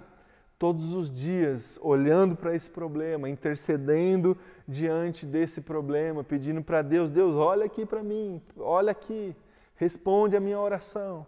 todos 0.59 0.93
os 0.93 1.11
dias 1.11 1.79
olhando 1.83 2.37
para 2.37 2.55
esse 2.55 2.69
problema, 2.69 3.29
intercedendo 3.29 4.37
diante 4.69 5.27
desse 5.27 5.61
problema, 5.61 6.23
pedindo 6.23 6.63
para 6.63 6.83
Deus: 6.83 7.11
Deus, 7.11 7.35
olha 7.35 7.65
aqui 7.65 7.87
para 7.87 8.03
mim, 8.03 8.41
olha 8.59 8.93
aqui, 8.93 9.35
responde 9.77 10.37
a 10.37 10.41
minha 10.41 10.61
oração. 10.61 11.27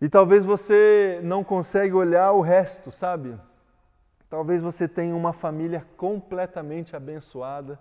E 0.00 0.08
talvez 0.08 0.44
você 0.44 1.20
não 1.22 1.42
consegue 1.42 1.94
olhar 1.94 2.32
o 2.32 2.40
resto, 2.40 2.90
sabe? 2.90 3.34
Talvez 4.28 4.60
você 4.60 4.86
tenha 4.86 5.16
uma 5.16 5.32
família 5.32 5.86
completamente 5.96 6.94
abençoada. 6.94 7.78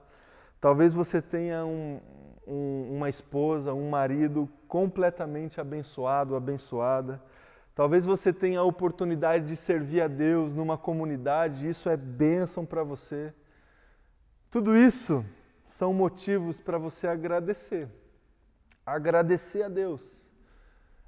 Talvez 0.61 0.93
você 0.93 1.21
tenha 1.21 1.65
um, 1.65 1.99
um, 2.47 2.95
uma 2.95 3.09
esposa, 3.09 3.73
um 3.73 3.89
marido 3.89 4.49
completamente 4.67 5.59
abençoado, 5.59 6.35
abençoada. 6.35 7.21
Talvez 7.75 8.05
você 8.05 8.33
tenha 8.33 8.61
a 8.61 8.63
oportunidade 8.63 9.45
de 9.45 9.55
servir 9.55 10.01
a 10.01 10.07
Deus 10.07 10.53
numa 10.53 10.77
comunidade, 10.77 11.69
isso 11.69 11.89
é 11.89 11.97
bênção 11.97 12.65
para 12.65 12.81
você. 12.81 13.31
Tudo 14.49 14.75
isso 14.75 15.23
são 15.63 15.93
motivos 15.93 16.59
para 16.59 16.77
você 16.77 17.07
agradecer. 17.07 17.87
Agradecer 18.85 19.63
a 19.63 19.67
Deus. 19.67 20.27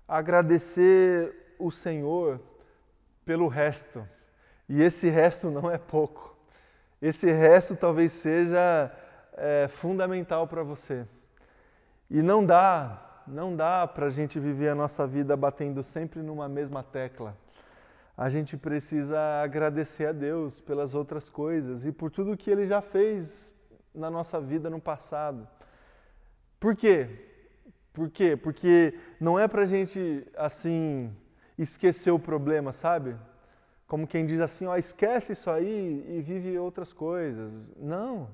Agradecer 0.08 1.56
o 1.58 1.72
Senhor 1.72 2.40
pelo 3.26 3.48
resto. 3.48 4.06
E 4.70 4.82
esse 4.82 5.10
resto 5.10 5.50
não 5.50 5.70
é 5.70 5.78
pouco. 5.78 6.38
Esse 7.02 7.32
resto 7.32 7.76
talvez 7.76 8.14
seja 8.14 8.92
é, 9.36 9.68
fundamental 9.68 10.48
para 10.48 10.64
você. 10.64 11.06
E 12.10 12.22
não 12.22 12.46
dá 12.46 13.06
não 13.30 13.56
dá 13.56 13.88
para 13.88 14.08
a 14.08 14.10
gente 14.10 14.40
viver 14.40 14.70
a 14.70 14.76
nossa 14.76 15.06
vida 15.06 15.38
batendo 15.38 15.84
sempre 15.84 16.22
numa 16.22 16.50
mesma 16.50 16.82
tecla. 16.82 17.38
A 18.18 18.28
gente 18.28 18.58
precisa 18.58 19.20
agradecer 19.42 20.08
a 20.08 20.12
Deus 20.12 20.60
pelas 20.60 20.94
outras 20.94 21.30
coisas 21.30 21.86
e 21.86 21.92
por 21.92 22.12
tudo 22.12 22.36
que 22.36 22.50
Ele 22.50 22.68
já 22.68 22.82
fez 22.82 23.54
na 23.94 24.10
nossa 24.10 24.42
vida 24.42 24.70
no 24.70 24.82
passado. 24.82 25.48
Por 26.60 26.76
quê? 26.76 27.08
Por 27.94 28.10
quê? 28.10 28.36
Porque 28.36 28.98
não 29.20 29.40
é 29.40 29.48
para 29.48 29.62
a 29.62 29.66
gente, 29.66 30.28
assim, 30.36 31.16
esquecer 31.58 32.12
o 32.12 32.20
problema, 32.20 32.74
sabe? 32.74 33.16
Como 33.90 34.06
quem 34.06 34.24
diz 34.24 34.40
assim, 34.40 34.68
ó, 34.68 34.78
esquece 34.78 35.34
isso 35.34 35.50
aí 35.50 36.06
e 36.08 36.22
vive 36.22 36.60
outras 36.60 36.94
coisas. 36.94 37.52
Não, 37.76 38.30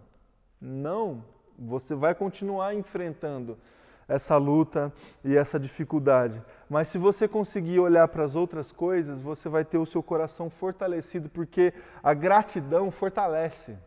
não. 0.59 1.23
Você 1.57 1.95
vai 1.95 2.13
continuar 2.13 2.75
enfrentando 2.75 3.57
essa 4.05 4.35
luta 4.35 4.91
e 5.23 5.33
essa 5.33 5.57
dificuldade. 5.57 6.43
Mas 6.69 6.89
se 6.89 6.97
você 6.97 7.25
conseguir 7.25 7.79
olhar 7.79 8.05
para 8.09 8.25
as 8.25 8.35
outras 8.35 8.73
coisas, 8.73 9.21
você 9.21 9.47
vai 9.47 9.63
ter 9.63 9.77
o 9.77 9.85
seu 9.85 10.03
coração 10.03 10.49
fortalecido, 10.49 11.29
porque 11.29 11.73
a 12.03 12.13
gratidão 12.13 12.91
fortalece. 12.91 13.77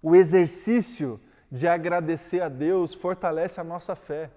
O 0.00 0.16
exercício 0.16 1.20
de 1.50 1.68
agradecer 1.68 2.40
a 2.40 2.48
Deus 2.48 2.94
fortalece 2.94 3.60
a 3.60 3.64
nossa 3.64 3.94
fé, 3.94 4.30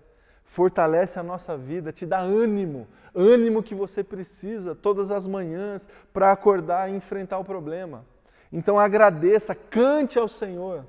fortalece 0.48 1.20
a 1.20 1.24
nossa 1.24 1.56
vida, 1.56 1.92
te 1.92 2.06
dá 2.06 2.20
ânimo, 2.20 2.88
ânimo 3.14 3.62
que 3.62 3.76
você 3.76 4.04
precisa 4.04 4.74
todas 4.74 5.12
as 5.12 5.28
manhãs 5.28 5.88
para 6.12 6.32
acordar 6.32 6.90
e 6.90 6.96
enfrentar 6.96 7.38
o 7.38 7.46
problema. 7.46 8.04
Então 8.52 8.80
agradeça, 8.80 9.54
cante 9.54 10.18
ao 10.18 10.28
Senhor, 10.28 10.86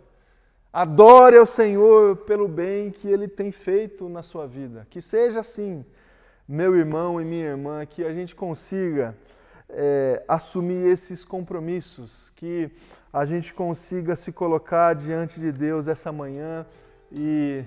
adore 0.72 1.36
ao 1.36 1.44
Senhor 1.44 2.16
pelo 2.18 2.46
bem 2.46 2.90
que 2.90 3.08
Ele 3.08 3.26
tem 3.26 3.50
feito 3.50 4.08
na 4.08 4.22
sua 4.22 4.46
vida. 4.46 4.86
Que 4.88 5.02
seja 5.02 5.40
assim, 5.40 5.84
meu 6.46 6.76
irmão 6.76 7.20
e 7.20 7.24
minha 7.24 7.46
irmã, 7.46 7.84
que 7.84 8.04
a 8.04 8.12
gente 8.12 8.34
consiga 8.34 9.14
é, 9.68 10.22
assumir 10.28 10.86
esses 10.86 11.24
compromissos, 11.24 12.30
que 12.36 12.70
a 13.12 13.24
gente 13.24 13.52
consiga 13.52 14.14
se 14.14 14.30
colocar 14.30 14.94
diante 14.94 15.40
de 15.40 15.50
Deus 15.50 15.88
essa 15.88 16.12
manhã 16.12 16.64
e 17.10 17.64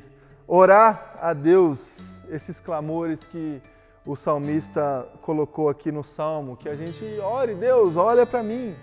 orar 0.53 1.17
a 1.21 1.31
Deus 1.31 1.97
esses 2.29 2.59
clamores 2.59 3.25
que 3.25 3.61
o 4.05 4.17
salmista 4.17 5.07
colocou 5.21 5.69
aqui 5.69 5.93
no 5.93 6.03
salmo, 6.03 6.57
que 6.57 6.67
a 6.67 6.75
gente 6.75 7.05
ore, 7.21 7.55
Deus, 7.55 7.95
olha 7.95 8.25
para 8.25 8.43
mim. 8.43 8.75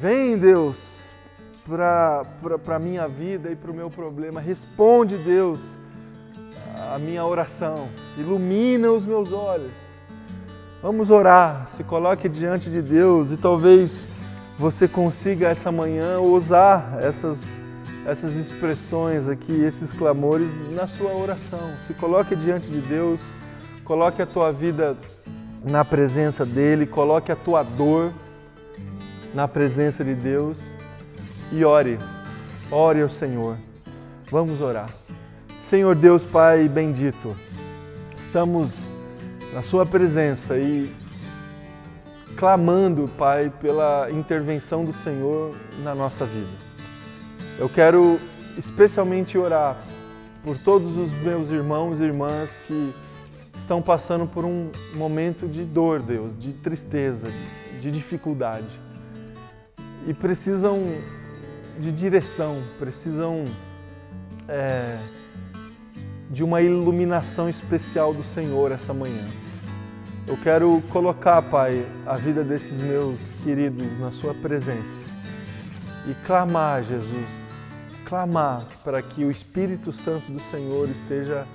Vem, 0.00 0.36
Deus, 0.36 1.12
para 1.68 2.26
a 2.74 2.78
minha 2.80 3.06
vida 3.06 3.48
e 3.48 3.54
para 3.54 3.70
o 3.70 3.74
meu 3.74 3.88
problema. 3.88 4.40
Responde, 4.40 5.16
Deus, 5.18 5.60
a 6.92 6.98
minha 6.98 7.24
oração. 7.24 7.88
Ilumina 8.18 8.90
os 8.90 9.06
meus 9.06 9.32
olhos. 9.32 9.78
Vamos 10.82 11.10
orar, 11.10 11.68
se 11.68 11.84
coloque 11.84 12.28
diante 12.28 12.68
de 12.68 12.82
Deus 12.82 13.30
e 13.30 13.36
talvez 13.36 14.04
você 14.58 14.88
consiga 14.88 15.48
essa 15.48 15.70
manhã 15.70 16.18
usar 16.18 16.98
essas 17.00 17.59
essas 18.10 18.34
expressões 18.34 19.28
aqui, 19.28 19.52
esses 19.52 19.92
clamores 19.92 20.50
na 20.72 20.88
sua 20.88 21.14
oração. 21.14 21.76
Se 21.86 21.94
coloque 21.94 22.34
diante 22.34 22.66
de 22.66 22.80
Deus, 22.80 23.20
coloque 23.84 24.20
a 24.20 24.26
tua 24.26 24.50
vida 24.50 24.96
na 25.62 25.84
presença 25.84 26.44
dele, 26.44 26.86
coloque 26.86 27.30
a 27.30 27.36
tua 27.36 27.62
dor 27.62 28.12
na 29.32 29.46
presença 29.46 30.02
de 30.02 30.12
Deus 30.12 30.58
e 31.52 31.64
ore. 31.64 31.98
Ore 32.68 33.00
ao 33.00 33.08
Senhor. 33.08 33.56
Vamos 34.28 34.60
orar. 34.60 34.90
Senhor 35.62 35.94
Deus 35.94 36.24
Pai 36.24 36.68
bendito, 36.68 37.36
estamos 38.18 38.90
na 39.52 39.62
Sua 39.62 39.86
presença 39.86 40.56
e 40.56 40.92
clamando, 42.36 43.08
Pai, 43.16 43.52
pela 43.60 44.08
intervenção 44.10 44.84
do 44.84 44.92
Senhor 44.92 45.54
na 45.84 45.94
nossa 45.94 46.24
vida. 46.24 46.69
Eu 47.60 47.68
quero 47.68 48.18
especialmente 48.56 49.36
orar 49.36 49.76
por 50.42 50.56
todos 50.56 50.96
os 50.96 51.10
meus 51.20 51.50
irmãos 51.50 52.00
e 52.00 52.04
irmãs 52.04 52.50
que 52.66 52.94
estão 53.54 53.82
passando 53.82 54.26
por 54.26 54.46
um 54.46 54.70
momento 54.94 55.46
de 55.46 55.62
dor, 55.62 56.00
Deus, 56.00 56.34
de 56.34 56.54
tristeza, 56.54 57.26
de 57.78 57.90
dificuldade. 57.90 58.66
E 60.06 60.14
precisam 60.14 60.78
de 61.78 61.92
direção, 61.92 62.62
precisam 62.78 63.44
é, 64.48 64.96
de 66.30 66.42
uma 66.42 66.62
iluminação 66.62 67.46
especial 67.46 68.14
do 68.14 68.24
Senhor 68.24 68.72
essa 68.72 68.94
manhã. 68.94 69.26
Eu 70.26 70.38
quero 70.38 70.82
colocar, 70.88 71.42
Pai, 71.42 71.84
a 72.06 72.14
vida 72.14 72.42
desses 72.42 72.80
meus 72.80 73.20
queridos 73.44 74.00
na 74.00 74.10
Sua 74.10 74.32
presença 74.32 74.98
e 76.08 76.14
clamar, 76.26 76.82
Jesus, 76.84 77.39
clamar 78.10 78.66
para 78.82 79.00
que 79.00 79.24
o 79.24 79.30
Espírito 79.30 79.92
Santo 79.92 80.32
do 80.32 80.40
Senhor 80.40 80.90
esteja 80.90 81.46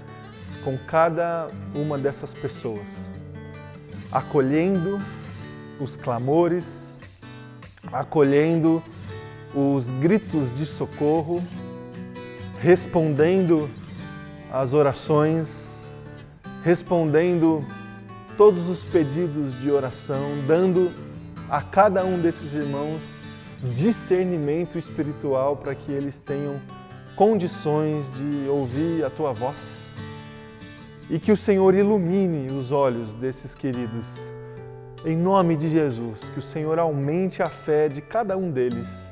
com 0.63 0.77
cada 0.87 1.49
uma 1.75 1.97
dessas 1.97 2.33
pessoas, 2.33 2.87
acolhendo 4.09 4.97
os 5.81 5.97
clamores, 5.97 6.97
acolhendo 7.91 8.81
os 9.53 9.91
gritos 9.99 10.55
de 10.55 10.65
socorro, 10.65 11.43
respondendo 12.61 13.69
às 14.49 14.71
orações, 14.71 15.85
respondendo 16.63 17.65
todos 18.37 18.69
os 18.69 18.81
pedidos 18.81 19.59
de 19.59 19.69
oração, 19.69 20.23
dando 20.47 20.89
a 21.49 21.61
cada 21.61 22.05
um 22.05 22.17
desses 22.17 22.53
irmãos 22.53 23.14
discernimento 23.65 24.77
espiritual 24.77 25.57
para 25.57 25.75
que 25.75 25.91
eles 25.91 26.19
tenham 26.19 26.59
condições 27.15 28.05
de 28.13 28.47
ouvir 28.49 29.03
a 29.03 29.09
tua 29.09 29.33
voz 29.33 29.85
e 31.09 31.19
que 31.19 31.31
o 31.31 31.37
Senhor 31.37 31.73
ilumine 31.75 32.51
os 32.51 32.71
olhos 32.71 33.13
desses 33.13 33.53
queridos. 33.53 34.07
Em 35.05 35.15
nome 35.15 35.55
de 35.55 35.69
Jesus, 35.69 36.21
que 36.33 36.39
o 36.39 36.41
Senhor 36.41 36.79
aumente 36.79 37.43
a 37.43 37.49
fé 37.49 37.87
de 37.87 38.01
cada 38.01 38.35
um 38.35 38.49
deles, 38.49 39.11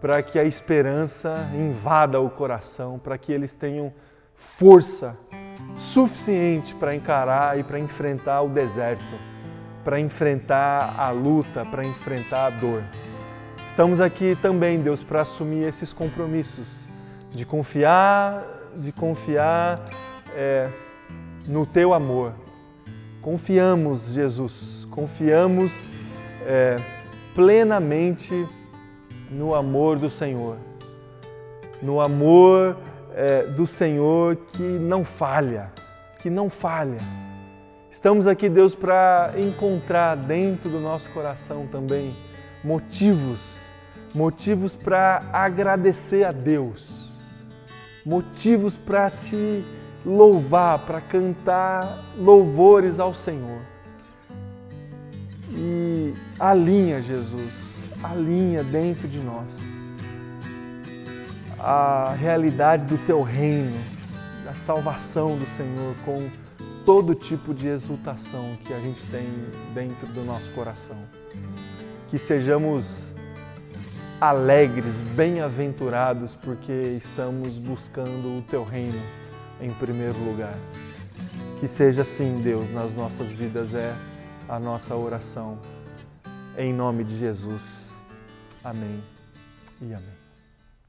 para 0.00 0.22
que 0.22 0.38
a 0.38 0.44
esperança 0.44 1.48
invada 1.54 2.20
o 2.20 2.28
coração, 2.28 2.98
para 2.98 3.16
que 3.16 3.32
eles 3.32 3.54
tenham 3.54 3.92
força 4.34 5.16
suficiente 5.78 6.74
para 6.74 6.94
encarar 6.94 7.58
e 7.58 7.62
para 7.62 7.78
enfrentar 7.78 8.42
o 8.42 8.50
deserto, 8.50 9.04
para 9.82 9.98
enfrentar 9.98 10.94
a 10.98 11.10
luta, 11.10 11.64
para 11.64 11.84
enfrentar 11.84 12.46
a 12.46 12.50
dor. 12.50 12.82
Estamos 13.74 14.00
aqui 14.00 14.36
também, 14.36 14.78
Deus, 14.78 15.02
para 15.02 15.22
assumir 15.22 15.64
esses 15.64 15.92
compromissos 15.92 16.86
de 17.32 17.44
confiar, 17.44 18.46
de 18.76 18.92
confiar 18.92 19.84
é, 20.32 20.68
no 21.48 21.66
Teu 21.66 21.92
amor. 21.92 22.34
Confiamos, 23.20 24.12
Jesus, 24.12 24.86
confiamos 24.92 25.72
é, 26.46 26.76
plenamente 27.34 28.46
no 29.28 29.56
amor 29.56 29.98
do 29.98 30.08
Senhor, 30.08 30.56
no 31.82 32.00
amor 32.00 32.76
é, 33.12 33.42
do 33.42 33.66
Senhor 33.66 34.36
que 34.52 34.62
não 34.62 35.04
falha, 35.04 35.72
que 36.22 36.30
não 36.30 36.48
falha. 36.48 36.98
Estamos 37.90 38.28
aqui, 38.28 38.48
Deus, 38.48 38.72
para 38.72 39.32
encontrar 39.36 40.14
dentro 40.14 40.70
do 40.70 40.78
nosso 40.78 41.10
coração 41.10 41.66
também 41.66 42.14
motivos 42.62 43.53
motivos 44.14 44.76
para 44.76 45.22
agradecer 45.32 46.24
a 46.24 46.30
Deus, 46.30 47.16
motivos 48.06 48.76
para 48.76 49.10
te 49.10 49.64
louvar, 50.06 50.78
para 50.80 51.00
cantar 51.00 51.98
louvores 52.16 53.00
ao 53.00 53.14
Senhor. 53.14 53.60
E 55.50 56.14
alinha, 56.38 57.02
Jesus, 57.02 57.52
alinha 58.02 58.62
dentro 58.62 59.08
de 59.08 59.18
nós 59.18 59.74
a 61.58 62.14
realidade 62.18 62.84
do 62.84 62.98
teu 63.06 63.22
reino, 63.22 63.80
da 64.44 64.52
salvação 64.52 65.38
do 65.38 65.46
Senhor 65.46 65.94
com 66.04 66.28
todo 66.84 67.14
tipo 67.14 67.54
de 67.54 67.68
exultação 67.68 68.58
que 68.62 68.72
a 68.74 68.78
gente 68.78 69.00
tem 69.10 69.26
dentro 69.72 70.06
do 70.08 70.22
nosso 70.22 70.50
coração. 70.50 70.98
Que 72.10 72.18
sejamos 72.18 73.13
alegres, 74.28 74.98
bem-aventurados, 75.14 76.34
porque 76.36 76.72
estamos 76.72 77.58
buscando 77.58 78.38
o 78.38 78.42
Teu 78.48 78.64
reino 78.64 78.98
em 79.60 79.70
primeiro 79.70 80.18
lugar. 80.24 80.54
Que 81.60 81.68
seja 81.68 82.02
assim, 82.02 82.40
Deus, 82.40 82.70
nas 82.72 82.94
nossas 82.94 83.28
vidas 83.28 83.74
é 83.74 83.94
a 84.48 84.58
nossa 84.58 84.96
oração. 84.96 85.58
Em 86.56 86.72
nome 86.72 87.04
de 87.04 87.18
Jesus. 87.18 87.92
Amém 88.64 89.02
e 89.82 89.92
amém. 89.92 90.23